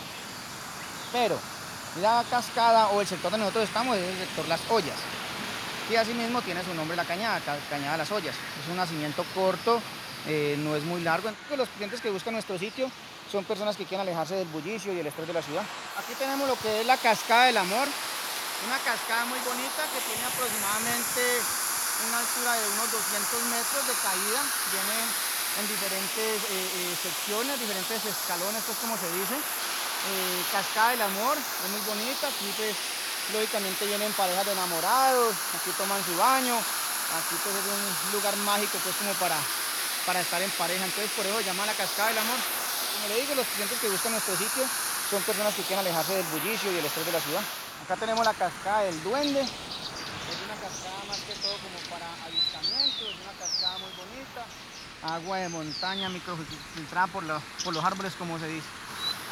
pero 1.12 1.38
la 2.03 2.25
cascada 2.31 2.88
o 2.88 3.00
el 3.00 3.07
sector 3.07 3.31
donde 3.31 3.47
nosotros 3.47 3.65
estamos 3.65 3.97
es 3.97 4.09
el 4.09 4.27
sector 4.27 4.49
Las 4.49 4.61
Ollas. 4.71 4.99
Y 5.91 5.97
asimismo 5.97 6.43
tiene 6.43 6.62
su 6.62 6.75
nombre 6.75 6.97
la 6.97 7.05
cañada, 7.05 7.41
Cañada 7.71 7.97
Las 7.97 8.12
Ollas. 8.12 8.35
Es 8.62 8.69
un 8.71 8.77
nacimiento 8.77 9.25
corto, 9.35 9.81
eh, 10.27 10.57
no 10.59 10.77
es 10.77 10.85
muy 10.85 11.00
largo. 11.00 11.31
Los 11.57 11.69
clientes 11.71 12.03
que 12.03 12.11
buscan 12.11 12.35
nuestro 12.35 12.59
sitio 12.59 12.91
son 13.30 13.44
personas 13.44 13.76
que 13.76 13.85
quieren 13.85 14.06
alejarse 14.06 14.35
del 14.35 14.49
bullicio 14.49 14.92
y 14.92 15.00
el 15.00 15.06
estrés 15.06 15.26
de 15.26 15.35
la 15.35 15.42
ciudad. 15.42 15.64
Aquí 15.97 16.14
tenemos 16.18 16.49
lo 16.49 16.56
que 16.56 16.80
es 16.80 16.87
la 16.87 16.97
cascada 16.97 17.47
del 17.47 17.58
amor, 17.58 17.87
una 18.66 18.78
cascada 18.80 19.25
muy 19.26 19.38
bonita 19.44 19.85
que 19.92 20.00
tiene 20.08 20.25
aproximadamente 20.25 21.23
una 22.08 22.18
altura 22.18 22.52
de 22.56 22.66
unos 22.75 22.88
200 22.90 23.42
metros 23.52 23.82
de 23.87 23.94
caída, 24.00 24.40
viene 24.73 24.99
en 25.61 25.64
diferentes 25.68 26.30
eh, 26.50 26.54
eh, 26.56 26.97
secciones, 27.02 27.61
diferentes 27.61 28.00
escalones, 28.04 28.62
pues 28.64 28.78
como 28.78 28.97
se 28.97 29.11
dice. 29.12 29.37
Eh, 29.37 30.40
cascada 30.52 30.90
del 30.90 31.02
amor, 31.02 31.37
es 31.37 31.70
muy 31.70 31.82
bonita, 31.82 32.28
aquí 32.28 32.49
pues 32.56 32.75
lógicamente 33.35 33.85
vienen 33.85 34.12
parejas 34.14 34.47
de 34.47 34.52
enamorados, 34.52 35.35
aquí 35.58 35.70
toman 35.76 35.99
su 36.06 36.16
baño, 36.16 36.54
aquí 36.54 37.35
pues 37.42 37.54
es 37.54 37.66
un 37.66 38.12
lugar 38.12 38.37
mágico 38.47 38.78
pues 38.78 38.94
como 38.94 39.12
para, 39.14 39.37
para 40.06 40.20
estar 40.20 40.40
en 40.40 40.50
pareja, 40.52 40.85
entonces 40.85 41.11
por 41.16 41.26
eso 41.26 41.40
llama 41.40 41.66
la 41.66 41.75
cascada 41.75 42.08
del 42.08 42.18
amor. 42.18 42.58
Como 42.99 43.14
le 43.14 43.21
digo, 43.21 43.35
los 43.37 43.47
clientes 43.47 43.78
que 43.78 43.88
buscan 43.88 44.11
nuestro 44.11 44.37
sitio 44.37 44.67
son 45.09 45.23
personas 45.23 45.55
que 45.55 45.62
quieren 45.62 45.87
alejarse 45.87 46.14
del 46.14 46.26
bullicio 46.26 46.73
y 46.73 46.78
el 46.78 46.85
estrés 46.85 47.07
de 47.07 47.12
la 47.12 47.21
ciudad. 47.21 47.43
Acá 47.85 47.95
tenemos 47.95 48.25
la 48.25 48.35
cascada 48.35 48.83
del 48.83 49.02
duende, 49.05 49.40
es 49.40 50.38
una 50.45 50.59
cascada 50.59 50.99
más 51.07 51.17
que 51.23 51.33
todo 51.35 51.55
como 51.62 51.78
para 51.88 52.11
avistamiento, 52.26 53.07
es 53.07 53.17
una 53.23 53.38
cascada 53.38 53.78
muy 53.78 53.93
bonita, 53.95 54.43
agua 55.14 55.38
de 55.38 55.49
montaña 55.49 56.09
microfiltrada 56.09 57.07
por, 57.07 57.23
por 57.62 57.73
los 57.73 57.85
árboles 57.85 58.14
como 58.19 58.37
se 58.38 58.49
dice. 58.49 58.67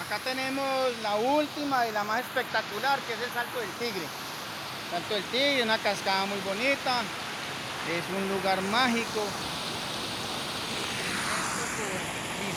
Acá 0.06 0.20
tenemos 0.22 0.96
la 1.02 1.16
última 1.16 1.88
y 1.88 1.92
la 1.92 2.04
más 2.04 2.20
espectacular 2.20 3.00
que 3.00 3.14
es 3.14 3.20
el 3.20 3.32
Salto 3.34 3.58
del 3.58 3.70
Tigre. 3.82 4.06
Salto 4.92 5.14
del 5.14 5.24
Tigre, 5.24 5.64
una 5.64 5.78
cascada 5.78 6.24
muy 6.26 6.38
bonita, 6.40 7.02
es 7.90 8.04
un 8.16 8.28
lugar 8.28 8.62
mágico, 8.62 9.26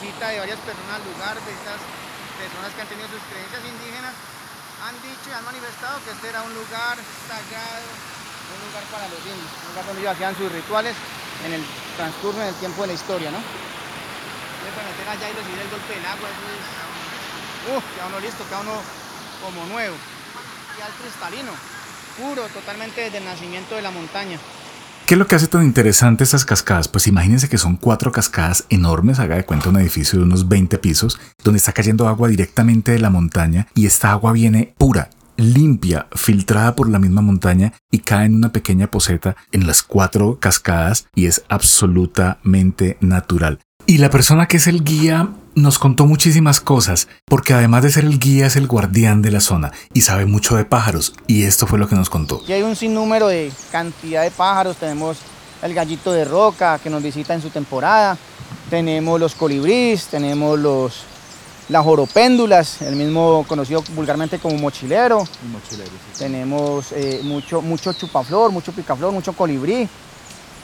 visita 0.10 0.30
de 0.30 0.40
varias 0.40 0.60
personas 0.66 0.96
al 0.98 1.06
lugar, 1.06 1.36
de 1.38 1.52
estas 1.54 1.78
personas 2.42 2.74
que 2.74 2.82
han 2.82 2.90
tenido 2.90 3.08
sus 3.14 3.22
creencias 3.30 3.62
indígenas, 3.62 4.14
han 4.82 4.96
dicho 5.06 5.26
y 5.30 5.34
han 5.38 5.46
manifestado 5.46 6.02
que 6.02 6.10
este 6.18 6.26
era 6.34 6.42
un 6.42 6.54
lugar 6.58 6.98
sagrado, 7.30 7.86
un 8.50 8.60
lugar 8.66 8.84
para 8.90 9.06
los 9.06 9.22
indios, 9.22 9.54
un 9.54 9.70
lugar 9.70 9.86
donde 9.86 10.02
ellos 10.02 10.14
hacían 10.18 10.34
sus 10.34 10.50
rituales 10.50 10.96
en 11.46 11.52
el 11.54 11.64
transcurso, 11.94 12.42
en 12.42 12.50
el 12.50 12.58
tiempo 12.58 12.82
de 12.82 12.88
la 12.90 12.98
historia, 12.98 13.30
¿no? 13.30 13.38
Entonces, 13.38 14.82
meter 14.82 15.08
allá 15.14 15.26
y 15.30 15.34
recibir 15.38 15.62
el 15.62 15.70
golpe 15.70 15.94
del 15.94 16.06
agua, 16.10 16.26
eso 16.26 16.46
es... 16.58 16.66
¡Uf! 17.70 17.84
queda 17.94 18.06
uno 18.10 18.20
listo, 18.20 18.42
queda 18.50 18.60
uno 18.66 18.82
como 19.46 19.62
nuevo. 19.70 19.94
Y 19.94 20.80
al 20.82 20.94
cristalino, 20.98 21.54
puro, 22.18 22.50
totalmente 22.50 22.98
desde 23.02 23.20
el 23.20 23.26
nacimiento 23.30 23.76
de 23.76 23.84
la 23.86 23.92
montaña. 23.92 24.40
¿Qué 25.10 25.16
es 25.16 25.20
lo 25.20 25.26
que 25.26 25.34
hace 25.34 25.48
tan 25.48 25.64
interesante 25.64 26.24
estas 26.24 26.46
cascadas? 26.46 26.88
Pues 26.88 27.08
imagínense 27.08 27.50
que 27.50 27.58
son 27.58 27.78
cuatro 27.78 28.12
cascadas 28.12 28.66
enormes, 28.70 29.18
haga 29.18 29.38
de 29.38 29.44
cuenta 29.44 29.70
un 29.70 29.78
edificio 29.78 30.20
de 30.20 30.26
unos 30.26 30.48
20 30.48 30.78
pisos, 30.78 31.20
donde 31.44 31.58
está 31.58 31.72
cayendo 31.72 32.08
agua 32.08 32.28
directamente 32.28 32.92
de 32.92 33.00
la 33.00 33.10
montaña 33.10 33.66
y 33.74 33.88
esta 33.88 34.12
agua 34.12 34.34
viene 34.34 34.76
pura, 34.78 35.10
limpia, 35.36 36.06
filtrada 36.14 36.76
por 36.76 36.92
la 36.92 37.00
misma 37.00 37.24
montaña 37.24 37.74
y 37.90 38.02
cae 38.02 38.28
en 38.28 38.36
una 38.36 38.52
pequeña 38.52 38.92
poseta 38.92 39.36
en 39.52 39.66
las 39.66 39.82
cuatro 39.82 40.38
cascadas 40.40 41.08
y 41.16 41.26
es 41.26 41.44
absolutamente 41.50 43.00
natural. 43.02 43.58
Y 43.88 43.98
la 43.98 44.12
persona 44.12 44.46
que 44.46 44.58
es 44.58 44.68
el 44.68 44.84
guía 44.84 45.30
nos 45.62 45.80
contó 45.80 46.06
muchísimas 46.06 46.62
cosas, 46.62 47.08
porque 47.26 47.54
además 47.54 47.84
de 47.84 47.92
ser 47.92 48.06
el 48.06 48.20
guía 48.20 48.48
es 48.48 48.56
el 48.56 48.68
guardián 48.68 49.22
de 49.22 49.32
la 49.32 49.40
zona 49.40 49.72
y 49.94 50.02
sabe 50.02 50.26
mucho 50.26 50.56
de 50.56 50.66
pájaros, 50.66 51.14
y 51.28 51.44
esto 51.44 51.68
fue 51.68 51.80
lo 51.80 51.88
que 51.88 51.96
nos 51.96 52.10
contó. 52.10 52.42
Y 52.48 52.54
hay 52.54 52.62
un 52.62 52.76
sinnúmero 52.76 53.28
de 53.28 53.52
cantidad 53.72 54.24
de 54.24 54.32
pájaros, 54.32 54.78
tenemos 54.78 55.18
el 55.62 55.74
gallito 55.74 56.12
de 56.12 56.26
roca 56.26 56.80
que 56.80 56.90
nos 56.90 57.04
visita 57.04 57.34
en 57.34 57.42
su 57.42 57.50
temporada, 57.50 58.18
tenemos 58.70 59.20
los 59.20 59.36
colibríes, 59.36 60.06
tenemos 60.06 60.58
los 60.58 61.04
las 61.70 61.84
joropéndulas, 61.86 62.82
el 62.82 62.96
mismo 62.96 63.46
conocido 63.48 63.84
vulgarmente 63.94 64.40
como 64.40 64.58
mochilero. 64.58 65.24
Tenemos 66.18 66.92
eh, 66.94 67.22
mucho, 67.24 67.62
mucho 67.62 67.94
chupaflor, 67.94 68.52
mucho 68.52 68.72
picaflor, 68.72 69.14
mucho 69.14 69.34
colibrí 69.34 69.88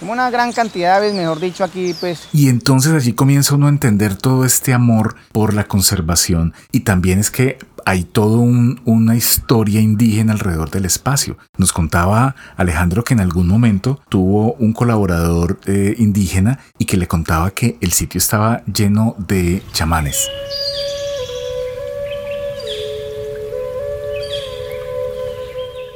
una 0.02 0.30
gran 0.30 0.52
cantidad 0.52 1.00
de 1.00 1.08
aves, 1.08 1.14
mejor 1.14 1.40
dicho, 1.40 1.64
aquí 1.64 1.96
pues. 2.00 2.28
Y 2.34 2.50
entonces 2.50 2.94
allí 2.94 3.14
comienza 3.14 3.56
uno 3.56 3.68
a 3.68 3.70
entender 3.70 4.16
todo 4.16 4.46
este 4.46 4.74
amor 4.74 5.16
por 5.32 5.54
la 5.54 5.66
conservación 5.66 6.54
y 6.72 6.82
también 6.82 7.20
es 7.20 7.32
que 7.32 7.58
hay 7.86 8.04
toda 8.04 8.38
una 8.38 9.16
historia 9.16 9.80
indígena 9.80 10.34
alrededor 10.34 10.72
del 10.72 10.86
espacio. 10.86 11.38
Nos 11.58 11.72
contaba 11.72 12.36
Alejandro 12.58 13.04
que 13.04 13.14
en 13.14 13.20
algún 13.20 13.48
momento 13.48 14.02
tuvo 14.10 14.54
un 14.54 14.74
colaborador 14.74 15.60
eh, 15.68 15.94
indígena 16.00 16.60
y 16.80 16.86
que 16.86 16.98
le 16.98 17.08
contaba 17.08 17.52
que 17.52 17.78
el 17.82 17.92
sitio 17.92 18.18
estaba 18.18 18.64
lleno 18.66 19.16
de 19.20 19.62
chamanes. 19.72 20.28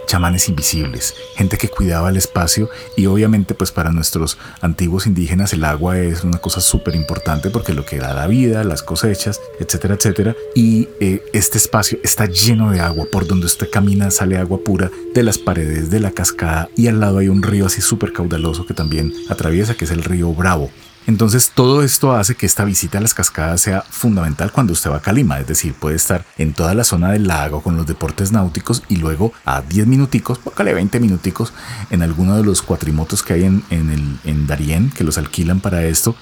Chamanes 0.10 0.50
invisibles, 0.50 1.14
gente 1.36 1.58
que 1.60 1.70
cuidaba 1.70 2.10
el 2.10 2.18
espacio 2.18 2.68
y 2.98 3.06
obviamente 3.06 3.54
pues 3.54 3.72
para 3.72 3.92
nuestros 3.92 4.40
antiguos 4.60 5.06
indígenas 5.06 5.54
el 5.54 5.64
agua 5.64 6.00
es 6.00 6.24
una 6.24 6.40
cosa 6.40 6.62
súper 6.62 6.96
importante 6.96 7.52
porque 7.52 7.76
lo 7.76 7.86
que 7.86 8.00
da 8.00 8.16
la 8.16 8.26
vida, 8.26 8.64
las 8.64 8.82
cosechas, 8.82 9.40
etcétera, 9.60 9.94
etcétera. 9.94 10.36
Y 10.56 10.88
eh, 11.00 11.24
este 11.32 11.60
espacio 11.60 12.00
está 12.04 12.26
lleno 12.26 12.72
de 12.72 12.80
agua, 12.80 13.06
por 13.12 13.28
donde 13.28 13.46
usted 13.46 13.70
camina 13.72 14.10
sale 14.10 14.38
agua 14.38 14.60
pura 14.66 14.90
de 15.14 15.22
las 15.22 15.38
paredes 15.38 15.92
de 15.92 16.00
la 16.00 16.10
cascada 16.10 16.70
y 16.76 16.88
al 16.88 17.00
lado 17.00 17.20
hay 17.20 17.28
un 17.28 17.44
río 17.44 17.68
así 17.68 17.82
súper 17.82 18.12
caudaloso 18.12 18.66
que 18.66 18.74
también 18.74 19.14
atraviesa, 19.30 19.76
que 19.76 19.86
es 19.86 19.92
el 19.92 20.04
río 20.04 20.34
Bravo. 20.34 20.72
Entonces 21.10 21.54
todo 21.56 21.82
esto 21.82 22.12
hace 22.12 22.36
que 22.36 22.46
esta 22.46 22.66
visita 22.66 23.00
a 23.00 23.02
las 23.02 23.16
cascadas 23.16 23.62
sea 23.62 23.82
fundamental 23.82 24.52
cuando 24.52 24.74
usted 24.74 24.92
va 24.92 24.98
a 24.98 25.02
Calima, 25.02 25.40
es 25.40 25.48
decir, 25.48 25.74
puede 25.74 25.96
estar 25.96 26.24
en 26.38 26.54
toda 26.54 26.76
la 26.76 26.84
zona 26.84 27.12
del 27.14 27.26
lago 27.26 27.64
con 27.64 27.76
los 27.76 27.88
deportes 27.88 28.32
náuticos 28.32 28.84
y 28.90 28.98
luego 28.98 29.34
a 29.44 29.64
10 29.64 29.88
minuticos, 29.88 30.38
pócale 30.38 30.72
20 30.72 31.00
minuticos 31.00 31.52
en 31.90 32.04
alguno 32.04 32.38
de 32.38 32.44
los 32.44 32.62
cuatrimotos 32.62 33.24
que 33.24 33.34
hay 33.34 33.46
en, 33.46 33.64
en, 33.72 33.90
el, 33.90 34.20
en 34.24 34.46
Darién, 34.46 34.92
que 34.92 35.04
los 35.04 35.18
alquilan 35.18 35.62
para 35.62 35.84
esto, 35.84 36.16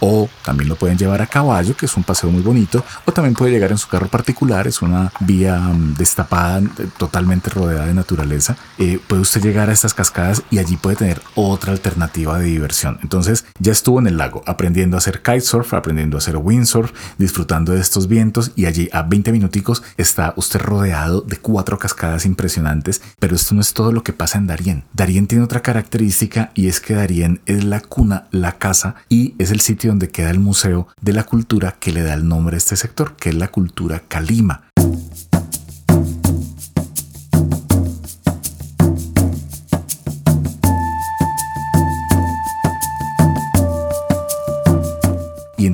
o 0.00 0.28
también 0.44 0.68
lo 0.68 0.76
pueden 0.76 0.98
llevar 0.98 1.22
a 1.22 1.26
caballo, 1.26 1.76
que 1.76 1.86
es 1.86 1.96
un 1.96 2.04
paseo 2.04 2.30
muy 2.30 2.42
bonito, 2.42 2.84
o 3.04 3.12
también 3.12 3.34
puede 3.34 3.52
llegar 3.52 3.70
en 3.70 3.78
su 3.78 3.88
carro 3.88 4.08
particular, 4.08 4.66
es 4.66 4.82
una 4.82 5.12
vía 5.20 5.58
mm, 5.58 5.94
destapada, 5.94 6.58
eh, 6.60 6.88
totalmente 6.96 7.50
rodeada 7.50 7.86
de 7.86 7.94
naturaleza. 7.94 8.56
Eh, 8.78 9.00
puede 9.06 9.22
usted 9.22 9.42
llegar 9.42 9.70
a 9.70 9.72
estas 9.72 9.94
cascadas 9.94 10.42
y 10.50 10.58
allí 10.58 10.76
puede 10.76 10.96
tener 10.96 11.20
otra 11.34 11.72
alternativa 11.72 12.38
de 12.38 12.46
diversión. 12.46 12.98
Entonces 13.02 13.44
ya 13.58 13.72
estuvo 13.72 13.98
en 13.98 14.06
el 14.06 14.16
lago 14.16 14.42
aprendiendo 14.46 14.96
a 14.96 14.98
hacer 14.98 15.22
kitesurf, 15.22 15.74
aprendiendo 15.74 16.16
a 16.16 16.18
hacer 16.18 16.36
windsurf, 16.36 16.92
disfrutando 17.18 17.72
de 17.72 17.80
estos 17.80 18.08
vientos 18.08 18.52
y 18.56 18.66
allí 18.66 18.88
a 18.92 19.02
20 19.02 19.32
minuticos 19.32 19.82
está 19.96 20.34
usted 20.36 20.60
rodeado 20.60 21.20
de 21.22 21.36
cuatro 21.36 21.78
cascadas 21.78 22.26
impresionantes, 22.26 23.02
pero 23.18 23.36
esto 23.36 23.54
no 23.54 23.60
es 23.60 23.72
todo 23.72 23.92
lo 23.92 24.02
que 24.02 24.12
pasa 24.12 24.38
en 24.38 24.46
Darien. 24.46 24.84
Darien 24.92 25.26
tiene 25.26 25.44
otra 25.44 25.60
característica 25.60 26.50
y 26.54 26.68
es 26.68 26.80
que 26.80 26.94
Darien 26.94 27.40
es 27.46 27.64
la 27.64 27.80
cuna, 27.80 28.26
la 28.30 28.52
casa 28.58 28.96
y 29.08 29.34
es 29.38 29.50
el 29.50 29.60
sitio 29.60 29.87
donde 29.88 30.10
queda 30.10 30.30
el 30.30 30.38
Museo 30.38 30.88
de 31.00 31.12
la 31.12 31.24
Cultura 31.24 31.76
que 31.78 31.92
le 31.92 32.02
da 32.02 32.14
el 32.14 32.28
nombre 32.28 32.56
a 32.56 32.58
este 32.58 32.76
sector, 32.76 33.16
que 33.16 33.30
es 33.30 33.34
la 33.34 33.48
cultura 33.48 34.02
Calima. 34.08 34.67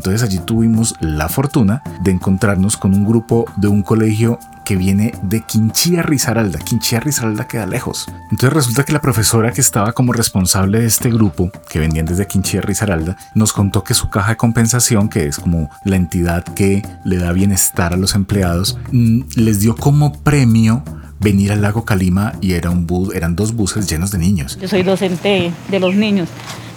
Entonces 0.04 0.22
allí 0.22 0.38
tuvimos 0.38 0.96
la 1.00 1.30
fortuna 1.30 1.82
de 2.02 2.10
encontrarnos 2.10 2.76
con 2.76 2.92
un 2.92 3.06
grupo 3.06 3.46
de 3.56 3.68
un 3.68 3.82
colegio 3.82 4.38
que 4.66 4.76
viene 4.76 5.14
de 5.22 5.40
Quinchía 5.40 6.02
Risaralda. 6.02 6.58
Quinchía 6.58 7.00
Risaralda 7.00 7.48
queda 7.48 7.64
lejos. 7.64 8.06
Entonces 8.30 8.52
resulta 8.52 8.84
que 8.84 8.92
la 8.92 9.00
profesora 9.00 9.50
que 9.52 9.62
estaba 9.62 9.94
como 9.94 10.12
responsable 10.12 10.80
de 10.80 10.86
este 10.88 11.08
grupo, 11.08 11.50
que 11.70 11.78
venían 11.78 12.04
desde 12.04 12.26
Quinchía 12.26 12.60
Risaralda, 12.60 13.16
nos 13.34 13.54
contó 13.54 13.82
que 13.82 13.94
su 13.94 14.10
caja 14.10 14.32
de 14.32 14.36
compensación, 14.36 15.08
que 15.08 15.26
es 15.26 15.38
como 15.38 15.70
la 15.84 15.96
entidad 15.96 16.44
que 16.44 16.86
le 17.04 17.16
da 17.16 17.32
bienestar 17.32 17.94
a 17.94 17.96
los 17.96 18.14
empleados, 18.14 18.78
mm, 18.92 19.22
les 19.36 19.60
dio 19.60 19.74
como 19.74 20.12
premio 20.12 20.82
venir 21.18 21.50
al 21.50 21.62
lago 21.62 21.86
Calima 21.86 22.34
y 22.42 22.52
era 22.52 22.68
un 22.68 22.86
bus, 22.86 23.14
eran 23.14 23.36
dos 23.36 23.54
buses 23.54 23.88
llenos 23.88 24.10
de 24.10 24.18
niños. 24.18 24.58
Yo 24.60 24.68
soy 24.68 24.82
docente 24.82 25.50
de 25.70 25.80
los 25.80 25.94
niños. 25.94 26.28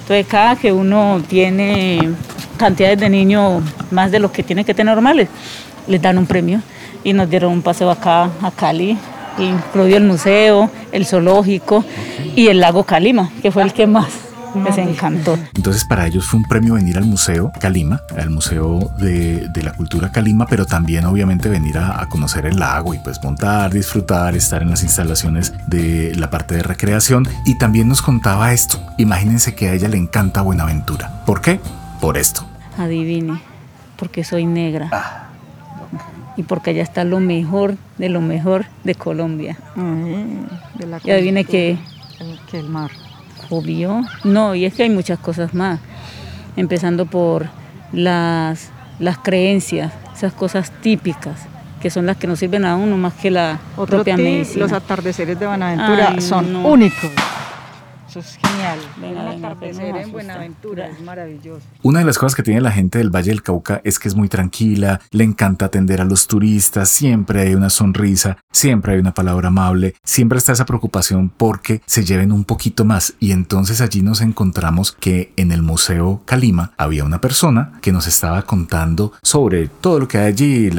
Entonces 0.03 0.27
cada 0.27 0.55
que 0.55 0.71
uno 0.71 1.21
tiene 1.27 2.15
cantidades 2.57 2.99
de 2.99 3.09
niños 3.09 3.63
más 3.91 4.11
de 4.11 4.19
lo 4.19 4.31
que 4.31 4.43
tiene 4.43 4.65
que 4.65 4.73
tener 4.73 4.93
normales, 4.93 5.29
les 5.87 6.01
dan 6.01 6.17
un 6.17 6.25
premio 6.25 6.61
y 7.03 7.13
nos 7.13 7.29
dieron 7.29 7.53
un 7.53 7.61
paseo 7.61 7.89
acá 7.89 8.29
a 8.41 8.51
Cali, 8.51 8.97
incluido 9.37 9.97
el 9.97 10.03
museo, 10.03 10.69
el 10.91 11.05
zoológico 11.05 11.83
y 12.35 12.47
el 12.47 12.59
lago 12.59 12.83
Calima, 12.83 13.29
que 13.41 13.51
fue 13.51 13.63
el 13.63 13.73
que 13.73 13.87
más 13.87 14.07
Les 14.65 14.77
encantó. 14.77 15.37
Entonces 15.55 15.85
para 15.85 16.07
ellos 16.07 16.25
fue 16.25 16.39
un 16.39 16.45
premio 16.45 16.73
venir 16.73 16.97
al 16.97 17.05
Museo 17.05 17.51
Calima, 17.59 18.01
al 18.17 18.31
Museo 18.31 18.91
de, 18.97 19.47
de 19.49 19.61
la 19.61 19.71
Cultura 19.73 20.11
Calima, 20.11 20.47
pero 20.47 20.65
también 20.65 21.05
obviamente 21.05 21.47
venir 21.47 21.77
a, 21.77 22.01
a, 22.01 22.09
conocer 22.09 22.47
el 22.47 22.57
lago 22.57 22.93
y 22.95 22.99
pues 22.99 23.21
montar, 23.23 23.71
disfrutar, 23.71 24.35
estar 24.35 24.63
en 24.63 24.71
las 24.71 24.81
instalaciones 24.81 25.53
de 25.67 26.13
la 26.15 26.31
parte 26.31 26.55
de 26.55 26.63
recreación. 26.63 27.27
Y 27.45 27.59
también 27.59 27.87
nos 27.87 28.01
contaba 28.01 28.51
esto. 28.51 28.79
Imagínense 28.97 29.53
que 29.53 29.69
a 29.69 29.73
ella 29.73 29.89
le 29.89 29.97
encanta 29.97 30.41
Buenaventura. 30.41 31.23
¿Por 31.25 31.41
qué? 31.41 31.59
Por 32.01 32.17
esto. 32.17 32.46
Adivine, 32.77 33.41
porque 33.97 34.23
soy 34.23 34.45
negra. 34.45 34.89
Y 36.35 36.43
porque 36.43 36.69
allá 36.69 36.83
está 36.83 37.03
lo 37.03 37.19
mejor 37.19 37.77
de 37.97 38.09
lo 38.09 38.21
mejor 38.21 38.65
de 38.83 38.93
Colombia. 38.95 39.57
Mm, 39.75 40.79
de 40.79 40.85
la 40.87 40.99
y 41.03 41.11
adivine 41.11 41.45
que, 41.45 41.77
que 42.49 42.59
el 42.59 42.69
mar. 42.69 42.91
Obvio. 43.49 44.01
No, 44.23 44.53
y 44.53 44.65
es 44.65 44.73
que 44.73 44.83
hay 44.83 44.89
muchas 44.89 45.17
cosas 45.19 45.53
más. 45.53 45.79
Empezando 46.55 47.05
por 47.05 47.47
las, 47.91 48.69
las 48.99 49.17
creencias, 49.17 49.93
esas 50.15 50.33
cosas 50.33 50.71
típicas, 50.81 51.47
que 51.81 51.89
son 51.89 52.05
las 52.05 52.17
que 52.17 52.27
nos 52.27 52.39
sirven 52.39 52.65
a 52.65 52.75
uno 52.75 52.97
más 52.97 53.13
que 53.13 53.31
la 53.31 53.59
Otro 53.75 53.97
propia 53.97 54.17
medicina. 54.17 54.65
Los 54.65 54.73
atardeceres 54.73 55.39
de 55.39 55.47
Buenaventura 55.47 56.09
Ay, 56.13 56.21
son 56.21 56.53
no. 56.53 56.67
únicos. 56.67 57.11
Eso 58.07 58.19
es 58.19 58.37
genial. 58.37 58.79
Venga, 59.01 59.21
Un 59.21 59.29
venga, 59.29 59.47
atardecer 59.49 59.95
en. 59.97 60.11
Buenaventura 60.11 60.87
es 60.87 61.01
maravilloso. 61.01 61.65
Una 61.83 61.99
de 61.99 62.05
las 62.05 62.17
cosas 62.17 62.35
que 62.35 62.43
tiene 62.43 62.61
la 62.61 62.71
gente 62.71 62.97
del 62.97 63.13
Valle 63.13 63.31
del 63.31 63.43
Cauca 63.43 63.81
es 63.83 63.99
que 63.99 64.07
es 64.07 64.15
muy 64.15 64.29
tranquila, 64.29 65.01
le 65.11 65.23
encanta 65.23 65.65
atender 65.65 66.01
a 66.01 66.05
los 66.05 66.27
turistas, 66.27 66.89
siempre 66.89 67.41
hay 67.41 67.55
una 67.55 67.69
sonrisa, 67.69 68.37
siempre 68.51 68.93
hay 68.93 68.99
una 68.99 69.13
palabra 69.13 69.49
amable, 69.49 69.95
siempre 70.03 70.37
está 70.37 70.53
esa 70.53 70.65
preocupación 70.65 71.29
porque 71.29 71.81
se 71.85 72.05
lleven 72.05 72.31
un 72.31 72.45
poquito 72.45 72.85
más. 72.85 73.13
Y 73.19 73.31
entonces 73.31 73.81
allí 73.81 74.01
nos 74.01 74.21
encontramos 74.21 74.93
que 74.93 75.33
en 75.35 75.51
el 75.51 75.61
Museo 75.61 76.21
Calima 76.25 76.71
había 76.77 77.03
una 77.03 77.19
persona 77.19 77.73
que 77.81 77.91
nos 77.91 78.07
estaba 78.07 78.43
contando 78.43 79.11
sobre 79.21 79.67
todo 79.67 79.99
lo 79.99 80.07
que 80.07 80.17
hay 80.17 80.27
allí, 80.27 80.69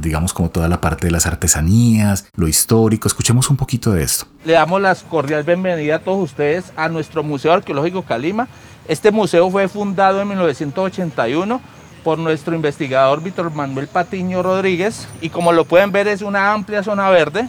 digamos 0.00 0.32
como 0.32 0.50
toda 0.50 0.68
la 0.68 0.80
parte 0.80 1.06
de 1.06 1.10
las 1.10 1.26
artesanías, 1.26 2.26
lo 2.34 2.48
histórico. 2.48 3.08
Escuchemos 3.08 3.50
un 3.50 3.56
poquito 3.56 3.92
de 3.92 4.02
esto. 4.02 4.26
Le 4.44 4.54
damos 4.54 4.80
la 4.80 4.94
cordial 4.94 5.42
bienvenida 5.42 5.96
a 5.96 5.98
todos 5.98 6.30
ustedes 6.30 6.72
a 6.76 6.87
nuestro 6.88 7.22
Museo 7.22 7.52
Arqueológico 7.52 8.02
Calima. 8.02 8.48
Este 8.86 9.10
museo 9.10 9.50
fue 9.50 9.68
fundado 9.68 10.20
en 10.20 10.28
1981 10.28 11.60
por 12.04 12.18
nuestro 12.18 12.54
investigador 12.54 13.22
Víctor 13.22 13.52
Manuel 13.52 13.88
Patiño 13.88 14.42
Rodríguez 14.42 15.08
y 15.20 15.30
como 15.30 15.52
lo 15.52 15.64
pueden 15.64 15.92
ver 15.92 16.08
es 16.08 16.22
una 16.22 16.52
amplia 16.52 16.82
zona 16.82 17.10
verde 17.10 17.48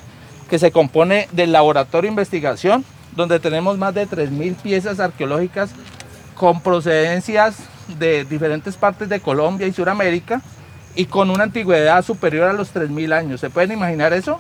que 0.50 0.60
se 0.60 0.72
compone 0.72 1.28
del 1.32 1.52
laboratorio 1.52 2.10
de 2.10 2.14
investigación 2.14 2.84
donde 3.16 3.40
tenemos 3.40 3.78
más 3.78 3.94
de 3.94 4.08
3.000 4.08 4.56
piezas 4.56 5.00
arqueológicas 5.00 5.72
con 6.36 6.62
procedencias 6.62 7.58
de 8.00 8.26
diferentes 8.26 8.76
partes 8.76 9.10
de 9.10 9.20
Colombia 9.20 9.68
y 9.68 9.74
Sudamérica 9.74 10.42
y 10.96 11.06
con 11.06 11.30
una 11.30 11.44
antigüedad 11.44 12.04
superior 12.04 12.50
a 12.50 12.54
los 12.54 12.74
3.000 12.74 13.14
años. 13.14 13.40
¿Se 13.40 13.50
pueden 13.50 13.72
imaginar 13.72 14.14
eso? 14.14 14.40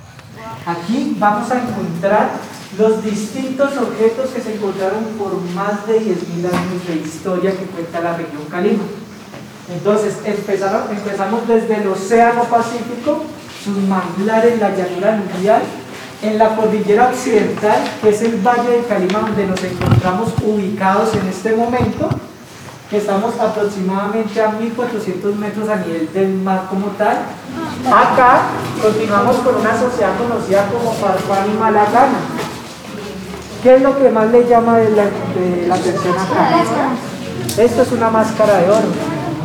Aquí 0.66 1.16
vamos 1.18 1.52
a 1.52 1.62
encontrar 1.62 2.30
los 2.78 3.04
distintos 3.04 3.76
objetos 3.78 4.30
que 4.30 4.42
se 4.42 4.54
encontraron 4.54 5.04
por 5.18 5.40
más 5.56 5.88
de 5.88 6.00
10.000 6.02 6.46
años 6.46 6.88
de 6.88 6.96
historia 6.96 7.52
que 7.52 7.66
cuenta 7.66 8.00
la 8.00 8.16
región 8.16 8.44
Calima. 8.50 8.84
Entonces, 9.74 10.18
empezaron, 10.24 10.84
empezamos 10.92 11.48
desde 11.48 11.76
el 11.76 11.88
Océano 11.88 12.44
Pacífico, 12.44 13.24
sus 13.64 13.78
manglares, 13.88 14.60
la 14.60 14.76
llanura 14.76 15.16
mundial, 15.18 15.62
en 16.22 16.38
la 16.38 16.56
cordillera 16.56 17.10
occidental, 17.10 17.80
que 18.02 18.10
es 18.10 18.22
el 18.22 18.38
Valle 18.38 18.70
de 18.70 18.84
Calima, 18.84 19.20
donde 19.20 19.48
nos 19.48 19.64
encontramos 19.64 20.34
ubicados 20.44 21.16
en 21.16 21.28
este 21.28 21.56
momento, 21.56 22.10
que 22.90 22.98
estamos 22.98 23.40
aproximadamente 23.40 24.42
a 24.42 24.50
1400 24.50 25.36
metros 25.36 25.70
a 25.70 25.78
nivel 25.78 26.12
del 26.12 26.34
mar 26.36 26.66
como 26.70 26.88
tal. 26.98 27.18
Acá 27.86 28.42
continuamos 28.82 29.38
con 29.38 29.56
una 29.56 29.80
sociedad 29.80 30.18
conocida 30.18 30.68
como 30.68 30.94
Farfán 30.94 31.48
y. 31.50 32.59
¿Qué 33.64 33.76
es 33.76 33.82
lo 33.82 33.98
que 33.98 34.10
más 34.10 34.32
le 34.32 34.48
llama 34.48 34.78
de 34.78 34.90
la, 34.92 35.04
de 35.04 35.68
la 35.68 35.76
atención 35.76 36.14
acá? 36.18 36.62
Esto 37.58 37.82
es 37.82 37.92
una 37.92 38.10
máscara 38.10 38.58
de 38.58 38.70
oro. 38.70 38.88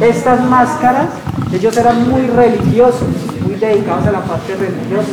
Estas 0.00 0.44
máscaras, 0.44 1.09
ellos 1.52 1.76
eran 1.76 2.09
muy 2.09 2.26
religiosos, 2.28 3.09
muy 3.44 3.56
dedicados 3.56 4.06
a 4.06 4.12
la 4.12 4.21
parte 4.21 4.55
religiosa. 4.55 5.09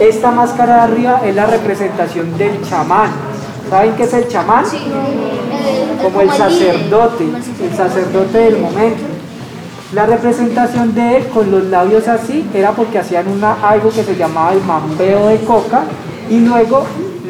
Esta 0.00 0.30
máscara 0.30 0.76
de 0.76 0.80
arriba 0.80 1.20
es 1.24 1.34
la 1.34 1.46
representación 1.46 2.38
del 2.38 2.62
chamán. 2.68 3.10
¿Saben 3.68 3.92
qué 3.96 4.04
es 4.04 4.14
el 4.14 4.28
chamán? 4.28 4.64
como 6.02 6.20
el 6.20 6.30
sacerdote, 6.30 7.24
el 7.24 7.76
sacerdote 7.76 8.38
del 8.38 8.58
momento. 8.58 9.02
La 9.92 10.06
representación 10.06 10.94
de 10.94 11.16
él 11.16 11.28
con 11.28 11.50
los 11.50 11.64
labios 11.64 12.08
así 12.08 12.48
era 12.54 12.72
porque 12.72 12.98
hacían 12.98 13.28
una, 13.28 13.54
algo 13.68 13.90
que 13.90 14.04
se 14.04 14.16
llamaba 14.16 14.52
el 14.52 14.62
mambeo 14.62 15.28
de 15.28 15.38
coca 15.38 15.82
y 16.30 16.40
luego 16.40 16.84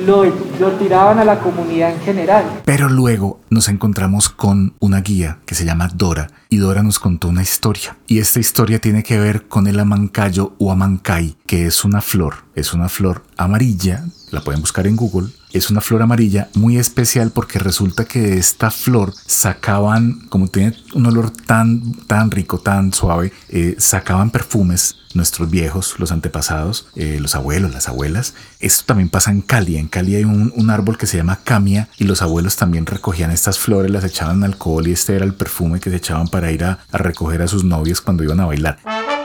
lo, 0.08 0.72
tiraban 0.78 1.18
a 1.18 1.24
la 1.24 1.38
comunidad 1.40 1.92
en 1.92 2.00
general. 2.00 2.44
Pero 2.64 2.88
luego 2.88 3.40
nos 3.50 3.68
encontramos 3.68 4.30
con 4.30 4.74
una 4.80 5.02
guía 5.02 5.38
que 5.44 5.54
se 5.54 5.64
llama 5.64 5.90
Dora 5.94 6.28
y 6.48 6.56
Dora 6.56 6.82
nos 6.82 6.98
contó 6.98 7.28
una 7.28 7.42
historia. 7.42 7.96
Y 8.06 8.18
esta 8.18 8.40
historia 8.40 8.80
tiene 8.80 9.02
que 9.02 9.18
ver 9.18 9.48
con 9.48 9.66
el 9.66 9.78
amancayo 9.78 10.54
o 10.58 10.72
amancay, 10.72 11.36
que 11.46 11.66
es 11.66 11.84
una 11.84 12.00
flor, 12.00 12.36
es 12.54 12.72
una 12.72 12.88
flor 12.88 13.22
amarilla, 13.36 14.04
la 14.30 14.42
pueden 14.42 14.60
buscar 14.60 14.86
en 14.86 14.96
Google. 14.96 15.28
Es 15.52 15.70
una 15.70 15.80
flor 15.80 16.02
amarilla 16.02 16.48
muy 16.54 16.76
especial 16.76 17.30
porque 17.30 17.58
resulta 17.58 18.04
que 18.04 18.20
de 18.20 18.38
esta 18.38 18.70
flor 18.70 19.14
sacaban, 19.26 20.26
como 20.28 20.48
tiene 20.48 20.76
un 20.94 21.06
olor 21.06 21.30
tan, 21.30 21.94
tan 22.06 22.30
rico, 22.30 22.58
tan 22.58 22.92
suave, 22.92 23.32
eh, 23.48 23.74
sacaban 23.78 24.30
perfumes 24.30 24.96
nuestros 25.14 25.50
viejos, 25.50 25.94
los 25.98 26.12
antepasados, 26.12 26.88
eh, 26.96 27.18
los 27.20 27.34
abuelos, 27.34 27.72
las 27.72 27.88
abuelas. 27.88 28.34
Esto 28.60 28.84
también 28.86 29.08
pasa 29.08 29.30
en 29.30 29.40
Cali. 29.40 29.76
En 29.78 29.88
Cali 29.88 30.16
hay 30.16 30.24
un, 30.24 30.52
un 30.54 30.70
árbol 30.70 30.98
que 30.98 31.06
se 31.06 31.16
llama 31.16 31.40
camia 31.42 31.88
y 31.96 32.04
los 32.04 32.20
abuelos 32.20 32.56
también 32.56 32.86
recogían 32.86 33.30
estas 33.30 33.58
flores, 33.58 33.90
las 33.90 34.04
echaban 34.04 34.38
en 34.38 34.44
alcohol 34.44 34.86
y 34.86 34.92
este 34.92 35.16
era 35.16 35.24
el 35.24 35.34
perfume 35.34 35.80
que 35.80 35.90
se 35.90 35.96
echaban 35.96 36.28
para 36.28 36.52
ir 36.52 36.64
a, 36.64 36.80
a 36.92 36.98
recoger 36.98 37.42
a 37.42 37.48
sus 37.48 37.64
novios 37.64 38.00
cuando 38.00 38.22
iban 38.22 38.40
a 38.40 38.46
bailar. 38.46 39.17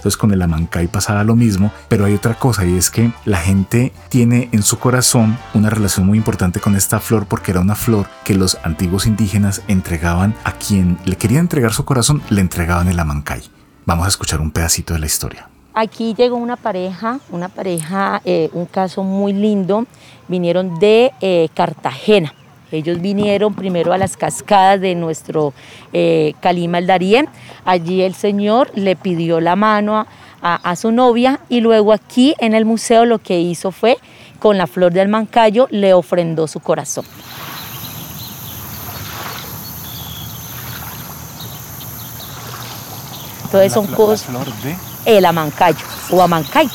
Entonces 0.00 0.16
con 0.16 0.32
el 0.32 0.40
Amancay 0.40 0.88
pasaba 0.88 1.24
lo 1.24 1.36
mismo, 1.36 1.70
pero 1.88 2.06
hay 2.06 2.14
otra 2.14 2.38
cosa 2.38 2.64
y 2.64 2.74
es 2.78 2.90
que 2.90 3.12
la 3.26 3.36
gente 3.36 3.92
tiene 4.08 4.48
en 4.52 4.62
su 4.62 4.78
corazón 4.78 5.36
una 5.52 5.68
relación 5.68 6.06
muy 6.06 6.16
importante 6.16 6.58
con 6.58 6.74
esta 6.74 7.00
flor 7.00 7.26
porque 7.26 7.50
era 7.50 7.60
una 7.60 7.74
flor 7.74 8.06
que 8.24 8.34
los 8.34 8.56
antiguos 8.62 9.04
indígenas 9.04 9.60
entregaban 9.68 10.34
a 10.44 10.52
quien 10.52 10.96
le 11.04 11.16
quería 11.16 11.38
entregar 11.38 11.74
su 11.74 11.84
corazón, 11.84 12.22
le 12.30 12.40
entregaban 12.40 12.88
el 12.88 12.98
Amancay. 12.98 13.42
Vamos 13.84 14.06
a 14.06 14.08
escuchar 14.08 14.40
un 14.40 14.52
pedacito 14.52 14.94
de 14.94 15.00
la 15.00 15.06
historia. 15.06 15.50
Aquí 15.74 16.14
llegó 16.14 16.36
una 16.36 16.56
pareja, 16.56 17.20
una 17.28 17.50
pareja, 17.50 18.22
eh, 18.24 18.48
un 18.54 18.64
caso 18.64 19.04
muy 19.04 19.34
lindo, 19.34 19.84
vinieron 20.28 20.78
de 20.78 21.12
eh, 21.20 21.50
Cartagena. 21.52 22.32
Ellos 22.72 23.00
vinieron 23.00 23.54
primero 23.54 23.92
a 23.92 23.98
las 23.98 24.16
cascadas 24.16 24.80
de 24.80 24.94
nuestro 24.94 25.52
eh, 25.92 26.34
Calima 26.40 26.78
el 26.78 26.86
Darién. 26.86 27.28
Allí 27.64 28.02
el 28.02 28.14
señor 28.14 28.70
le 28.74 28.96
pidió 28.96 29.40
la 29.40 29.56
mano 29.56 29.96
a, 29.96 30.06
a, 30.42 30.54
a, 30.56 30.76
su 30.76 30.92
novia 30.92 31.40
y 31.48 31.60
luego 31.60 31.92
aquí 31.92 32.34
en 32.38 32.54
el 32.54 32.64
museo 32.64 33.04
lo 33.04 33.18
que 33.18 33.40
hizo 33.40 33.72
fue, 33.72 33.98
con 34.38 34.56
la 34.56 34.66
flor 34.66 34.92
del 34.92 35.08
mancayo, 35.08 35.68
le 35.70 35.92
ofrendó 35.92 36.46
su 36.46 36.60
corazón. 36.60 37.04
Entonces 43.50 43.72
son 43.72 43.88
cosas... 43.88 44.28
El 45.04 45.24
amancayo 45.24 45.84
o 46.10 46.22
amancay. 46.22 46.68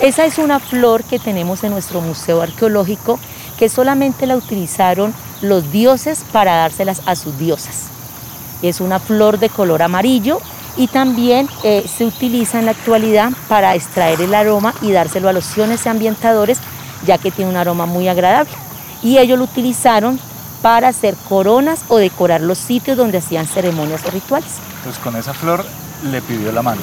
Esa 0.00 0.24
es 0.24 0.38
una 0.38 0.58
flor 0.58 1.04
que 1.04 1.18
tenemos 1.18 1.62
en 1.64 1.70
nuestro 1.70 2.00
museo 2.00 2.40
arqueológico 2.40 3.18
que 3.58 3.68
solamente 3.68 4.26
la 4.26 4.36
utilizaron 4.36 5.14
los 5.42 5.70
dioses 5.72 6.24
para 6.32 6.56
dárselas 6.56 7.02
a 7.06 7.16
sus 7.16 7.38
diosas. 7.38 7.88
Es 8.62 8.80
una 8.80 8.98
flor 8.98 9.38
de 9.38 9.48
color 9.48 9.82
amarillo 9.82 10.40
y 10.76 10.88
también 10.88 11.48
eh, 11.62 11.84
se 11.86 12.04
utiliza 12.04 12.58
en 12.58 12.66
la 12.66 12.72
actualidad 12.72 13.30
para 13.48 13.74
extraer 13.74 14.20
el 14.20 14.34
aroma 14.34 14.74
y 14.82 14.92
dárselo 14.92 15.28
a 15.28 15.32
los 15.32 15.44
siones 15.44 15.86
ambientadores, 15.86 16.58
ya 17.06 17.18
que 17.18 17.30
tiene 17.30 17.50
un 17.50 17.56
aroma 17.56 17.86
muy 17.86 18.08
agradable. 18.08 18.52
Y 19.02 19.18
ellos 19.18 19.38
lo 19.38 19.44
utilizaron 19.44 20.18
para 20.62 20.88
hacer 20.88 21.14
coronas 21.28 21.84
o 21.88 21.98
decorar 21.98 22.40
los 22.40 22.58
sitios 22.58 22.96
donde 22.96 23.18
hacían 23.18 23.46
ceremonias 23.46 24.04
o 24.06 24.10
rituales. 24.10 24.54
Pues 24.82 24.98
con 24.98 25.14
esa 25.14 25.34
flor 25.34 25.64
le 26.10 26.22
pidió 26.22 26.50
la 26.52 26.62
mano. 26.62 26.80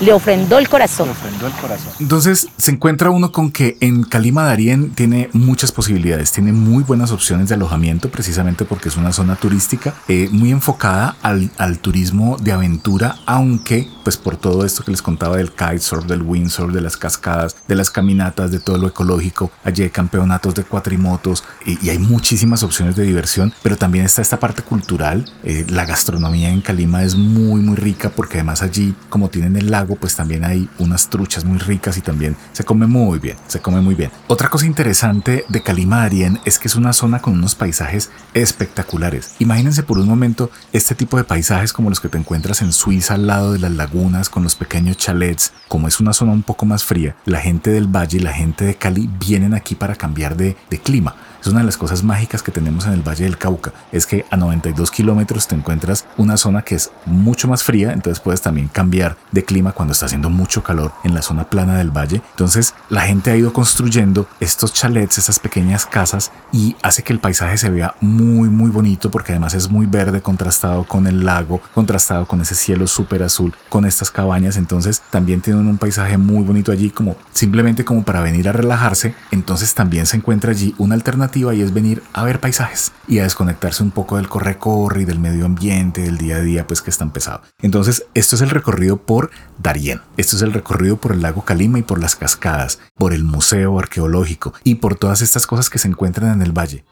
Le 0.00 0.12
ofrendó 0.12 0.58
el 0.58 0.68
corazón. 0.68 1.06
Le 1.06 1.12
ofrendó 1.12 1.46
el 1.46 1.52
corazón. 1.54 1.92
Entonces 2.00 2.48
se 2.56 2.70
encuentra 2.70 3.10
uno 3.10 3.32
con 3.32 3.50
que 3.50 3.76
en 3.80 4.02
Calima 4.02 4.44
Darién 4.44 4.90
tiene 4.90 5.30
muchas 5.32 5.72
posibilidades, 5.72 6.32
tiene 6.32 6.52
muy 6.52 6.82
buenas 6.82 7.10
opciones 7.10 7.48
de 7.48 7.54
alojamiento 7.54 8.10
precisamente 8.10 8.64
porque 8.64 8.88
es 8.88 8.96
una 8.96 9.12
zona 9.12 9.36
turística 9.36 9.94
eh, 10.08 10.28
muy 10.30 10.50
enfocada 10.50 11.16
al, 11.22 11.50
al, 11.58 11.78
turismo 11.78 12.36
de 12.40 12.52
aventura, 12.52 13.16
aunque 13.26 13.88
pues 14.02 14.16
por 14.16 14.36
todo 14.36 14.64
esto 14.64 14.84
que 14.84 14.90
les 14.90 15.02
contaba 15.02 15.36
del 15.36 15.52
kitesurf, 15.52 16.06
del 16.06 16.22
windsurf, 16.22 16.72
de 16.72 16.80
las 16.80 16.96
cascadas, 16.96 17.56
de 17.66 17.74
las 17.74 17.90
caminatas, 17.90 18.50
de 18.50 18.60
todo 18.60 18.78
lo 18.78 18.88
ecológico, 18.88 19.50
allí 19.64 19.82
hay 19.82 19.90
campeonatos 19.90 20.54
de 20.54 20.64
cuatrimotos 20.64 21.44
y, 21.64 21.84
y 21.84 21.90
hay 21.90 21.98
muchísimas 21.98 22.62
opciones 22.62 22.96
de 22.96 23.04
diversión, 23.04 23.52
pero 23.62 23.76
también 23.76 24.04
está 24.04 24.22
esta 24.22 24.38
parte 24.38 24.62
cultural, 24.62 25.24
eh, 25.42 25.66
la 25.68 25.84
gastronomía 25.84 26.50
en 26.50 26.60
Calima 26.60 27.02
es 27.02 27.14
muy 27.16 27.60
muy 27.60 27.76
rica 27.76 28.10
porque 28.10 28.38
además 28.38 28.62
allí 28.62 28.94
como 29.08 29.28
tienen 29.28 29.56
el 29.56 29.70
lago 29.70 29.83
pues 29.86 30.16
también 30.16 30.44
hay 30.44 30.68
unas 30.78 31.08
truchas 31.08 31.44
muy 31.44 31.58
ricas 31.58 31.96
y 31.96 32.00
también 32.00 32.36
se 32.52 32.64
come 32.64 32.86
muy 32.86 33.18
bien, 33.18 33.36
se 33.46 33.60
come 33.60 33.80
muy 33.80 33.94
bien. 33.94 34.10
Otra 34.26 34.48
cosa 34.48 34.66
interesante 34.66 35.44
de 35.48 35.62
Calima 35.62 35.98
Darien 35.98 36.40
es 36.44 36.58
que 36.58 36.68
es 36.68 36.76
una 36.76 36.92
zona 36.92 37.20
con 37.20 37.34
unos 37.34 37.54
paisajes 37.54 38.10
espectaculares. 38.32 39.34
Imagínense 39.38 39.82
por 39.82 39.98
un 39.98 40.08
momento 40.08 40.50
este 40.72 40.94
tipo 40.94 41.16
de 41.16 41.24
paisajes 41.24 41.72
como 41.72 41.90
los 41.90 42.00
que 42.00 42.08
te 42.08 42.18
encuentras 42.18 42.62
en 42.62 42.72
Suiza 42.72 43.14
al 43.14 43.26
lado 43.26 43.52
de 43.52 43.58
las 43.58 43.72
lagunas 43.72 44.28
con 44.28 44.42
los 44.42 44.54
pequeños 44.54 44.96
chalets, 44.96 45.52
como 45.68 45.88
es 45.88 46.00
una 46.00 46.12
zona 46.12 46.32
un 46.32 46.42
poco 46.42 46.66
más 46.66 46.84
fría, 46.84 47.16
la 47.24 47.40
gente 47.40 47.70
del 47.70 47.86
valle 47.86 48.18
y 48.18 48.22
la 48.22 48.32
gente 48.32 48.64
de 48.64 48.76
Cali 48.76 49.08
vienen 49.18 49.54
aquí 49.54 49.74
para 49.74 49.96
cambiar 49.96 50.36
de, 50.36 50.56
de 50.70 50.78
clima. 50.78 51.14
Es 51.44 51.50
una 51.50 51.60
de 51.60 51.66
las 51.66 51.76
cosas 51.76 52.02
mágicas 52.02 52.42
que 52.42 52.50
tenemos 52.50 52.86
en 52.86 52.94
el 52.94 53.06
Valle 53.06 53.24
del 53.24 53.36
Cauca. 53.36 53.74
Es 53.92 54.06
que 54.06 54.24
a 54.30 54.36
92 54.38 54.90
kilómetros 54.90 55.46
te 55.46 55.54
encuentras 55.54 56.06
una 56.16 56.38
zona 56.38 56.62
que 56.62 56.74
es 56.74 56.90
mucho 57.04 57.48
más 57.48 57.62
fría, 57.62 57.92
entonces 57.92 58.18
puedes 58.18 58.40
también 58.40 58.68
cambiar 58.68 59.18
de 59.30 59.44
clima 59.44 59.72
cuando 59.72 59.92
está 59.92 60.06
haciendo 60.06 60.30
mucho 60.30 60.62
calor 60.62 60.92
en 61.04 61.12
la 61.12 61.20
zona 61.20 61.44
plana 61.44 61.76
del 61.76 61.90
valle. 61.90 62.22
Entonces 62.30 62.72
la 62.88 63.02
gente 63.02 63.30
ha 63.30 63.36
ido 63.36 63.52
construyendo 63.52 64.26
estos 64.40 64.72
chalets, 64.72 65.18
estas 65.18 65.38
pequeñas 65.38 65.84
casas 65.84 66.32
y 66.50 66.76
hace 66.80 67.02
que 67.02 67.12
el 67.12 67.20
paisaje 67.20 67.58
se 67.58 67.68
vea 67.68 67.94
muy 68.00 68.48
muy 68.48 68.70
bonito 68.70 69.10
porque 69.10 69.32
además 69.32 69.52
es 69.52 69.68
muy 69.68 69.84
verde 69.84 70.22
contrastado 70.22 70.84
con 70.84 71.06
el 71.06 71.26
lago, 71.26 71.60
contrastado 71.74 72.24
con 72.24 72.40
ese 72.40 72.54
cielo 72.54 72.86
súper 72.86 73.22
azul, 73.22 73.54
con 73.68 73.84
estas 73.84 74.10
cabañas. 74.10 74.56
Entonces 74.56 75.02
también 75.10 75.42
tienen 75.42 75.66
un 75.66 75.76
paisaje 75.76 76.16
muy 76.16 76.42
bonito 76.42 76.72
allí 76.72 76.88
como 76.88 77.16
simplemente 77.34 77.84
como 77.84 78.02
para 78.02 78.22
venir 78.22 78.48
a 78.48 78.52
relajarse. 78.52 79.14
Entonces 79.30 79.74
también 79.74 80.06
se 80.06 80.16
encuentra 80.16 80.52
allí 80.52 80.74
una 80.78 80.94
alternativa 80.94 81.33
y 81.34 81.60
es 81.60 81.74
venir 81.74 82.02
a 82.12 82.22
ver 82.24 82.38
paisajes 82.38 82.92
y 83.08 83.18
a 83.18 83.24
desconectarse 83.24 83.82
un 83.82 83.90
poco 83.90 84.16
del 84.16 84.28
corre-corre 84.28 85.02
y 85.02 85.04
del 85.04 85.18
medio 85.18 85.46
ambiente, 85.46 86.02
del 86.02 86.16
día 86.16 86.36
a 86.36 86.40
día, 86.40 86.66
pues 86.66 86.80
que 86.80 86.90
es 86.90 86.98
tan 86.98 87.10
pesado. 87.10 87.42
Entonces, 87.60 88.06
esto 88.14 88.36
es 88.36 88.42
el 88.42 88.50
recorrido 88.50 88.98
por 88.98 89.30
Darien. 89.58 90.00
Esto 90.16 90.36
es 90.36 90.42
el 90.42 90.52
recorrido 90.52 90.96
por 90.96 91.12
el 91.12 91.22
lago 91.22 91.44
Calima 91.44 91.78
y 91.78 91.82
por 91.82 92.00
las 92.00 92.14
cascadas, 92.14 92.78
por 92.96 93.12
el 93.12 93.24
museo 93.24 93.78
arqueológico 93.78 94.54
y 94.62 94.76
por 94.76 94.94
todas 94.94 95.22
estas 95.22 95.46
cosas 95.46 95.70
que 95.70 95.78
se 95.78 95.88
encuentran 95.88 96.32
en 96.32 96.42
el 96.42 96.52
valle. 96.52 96.84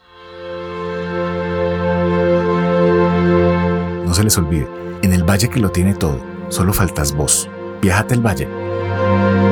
No 4.04 4.12
se 4.12 4.24
les 4.24 4.36
olvide, 4.36 4.68
en 5.02 5.12
el 5.12 5.22
valle 5.22 5.48
que 5.48 5.60
lo 5.60 5.70
tiene 5.70 5.94
todo, 5.94 6.20
solo 6.48 6.72
faltas 6.72 7.12
vos. 7.12 7.48
Viajate 7.80 8.14
al 8.14 8.26
valle. 8.26 9.51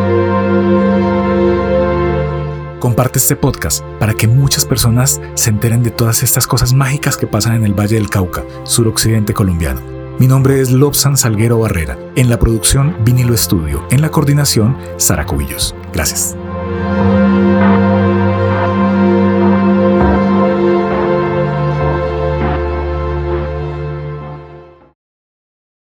Comparte 2.81 3.19
este 3.19 3.37
podcast 3.37 3.85
para 4.01 4.14
que 4.14 4.27
muchas 4.27 4.64
personas 4.64 5.21
se 5.35 5.51
enteren 5.51 5.83
de 5.83 5.90
todas 5.90 6.23
estas 6.23 6.47
cosas 6.47 6.73
mágicas 6.73 7.19
que 7.19 7.27
pasan 7.27 7.55
en 7.55 7.64
el 7.64 7.79
Valle 7.79 7.97
del 7.97 8.09
Cauca, 8.09 8.43
suroccidente 8.64 9.35
colombiano. 9.35 9.83
Mi 10.19 10.27
nombre 10.27 10.61
es 10.61 10.71
Lobsan 10.71 11.16
Salguero 11.16 11.59
Barrera. 11.59 11.99
En 12.16 12.31
la 12.31 12.38
producción 12.38 12.97
Vinilo 13.05 13.35
Estudio. 13.35 13.87
En 13.90 14.01
la 14.01 14.11
coordinación, 14.11 14.77
Sara 14.97 15.27
Cubillos. 15.27 15.75
Gracias. 15.93 16.37